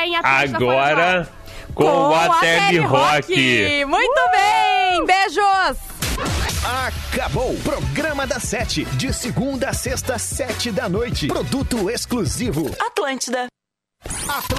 do 0.60 0.70
agora 0.70 1.30
com, 1.78 2.16
a 2.16 2.40
Tele 2.40 2.80
Rock. 2.80 3.86
Muito 3.86 4.22
bem, 4.32 5.06
beijos! 5.06 5.78
Acabou! 6.88 7.56
Programa 7.64 8.26
da 8.26 8.40
Sete, 8.40 8.84
de 8.84 9.14
segunda 9.14 9.70
a 9.70 9.74
sexta, 9.74 10.18
sete 10.18 10.72
da 10.72 10.90
noite. 10.90 11.28
Produto 11.28 11.90
exclusivo. 11.90 12.76
Atlântida. 12.80 13.46
Atlântida. 14.28 14.58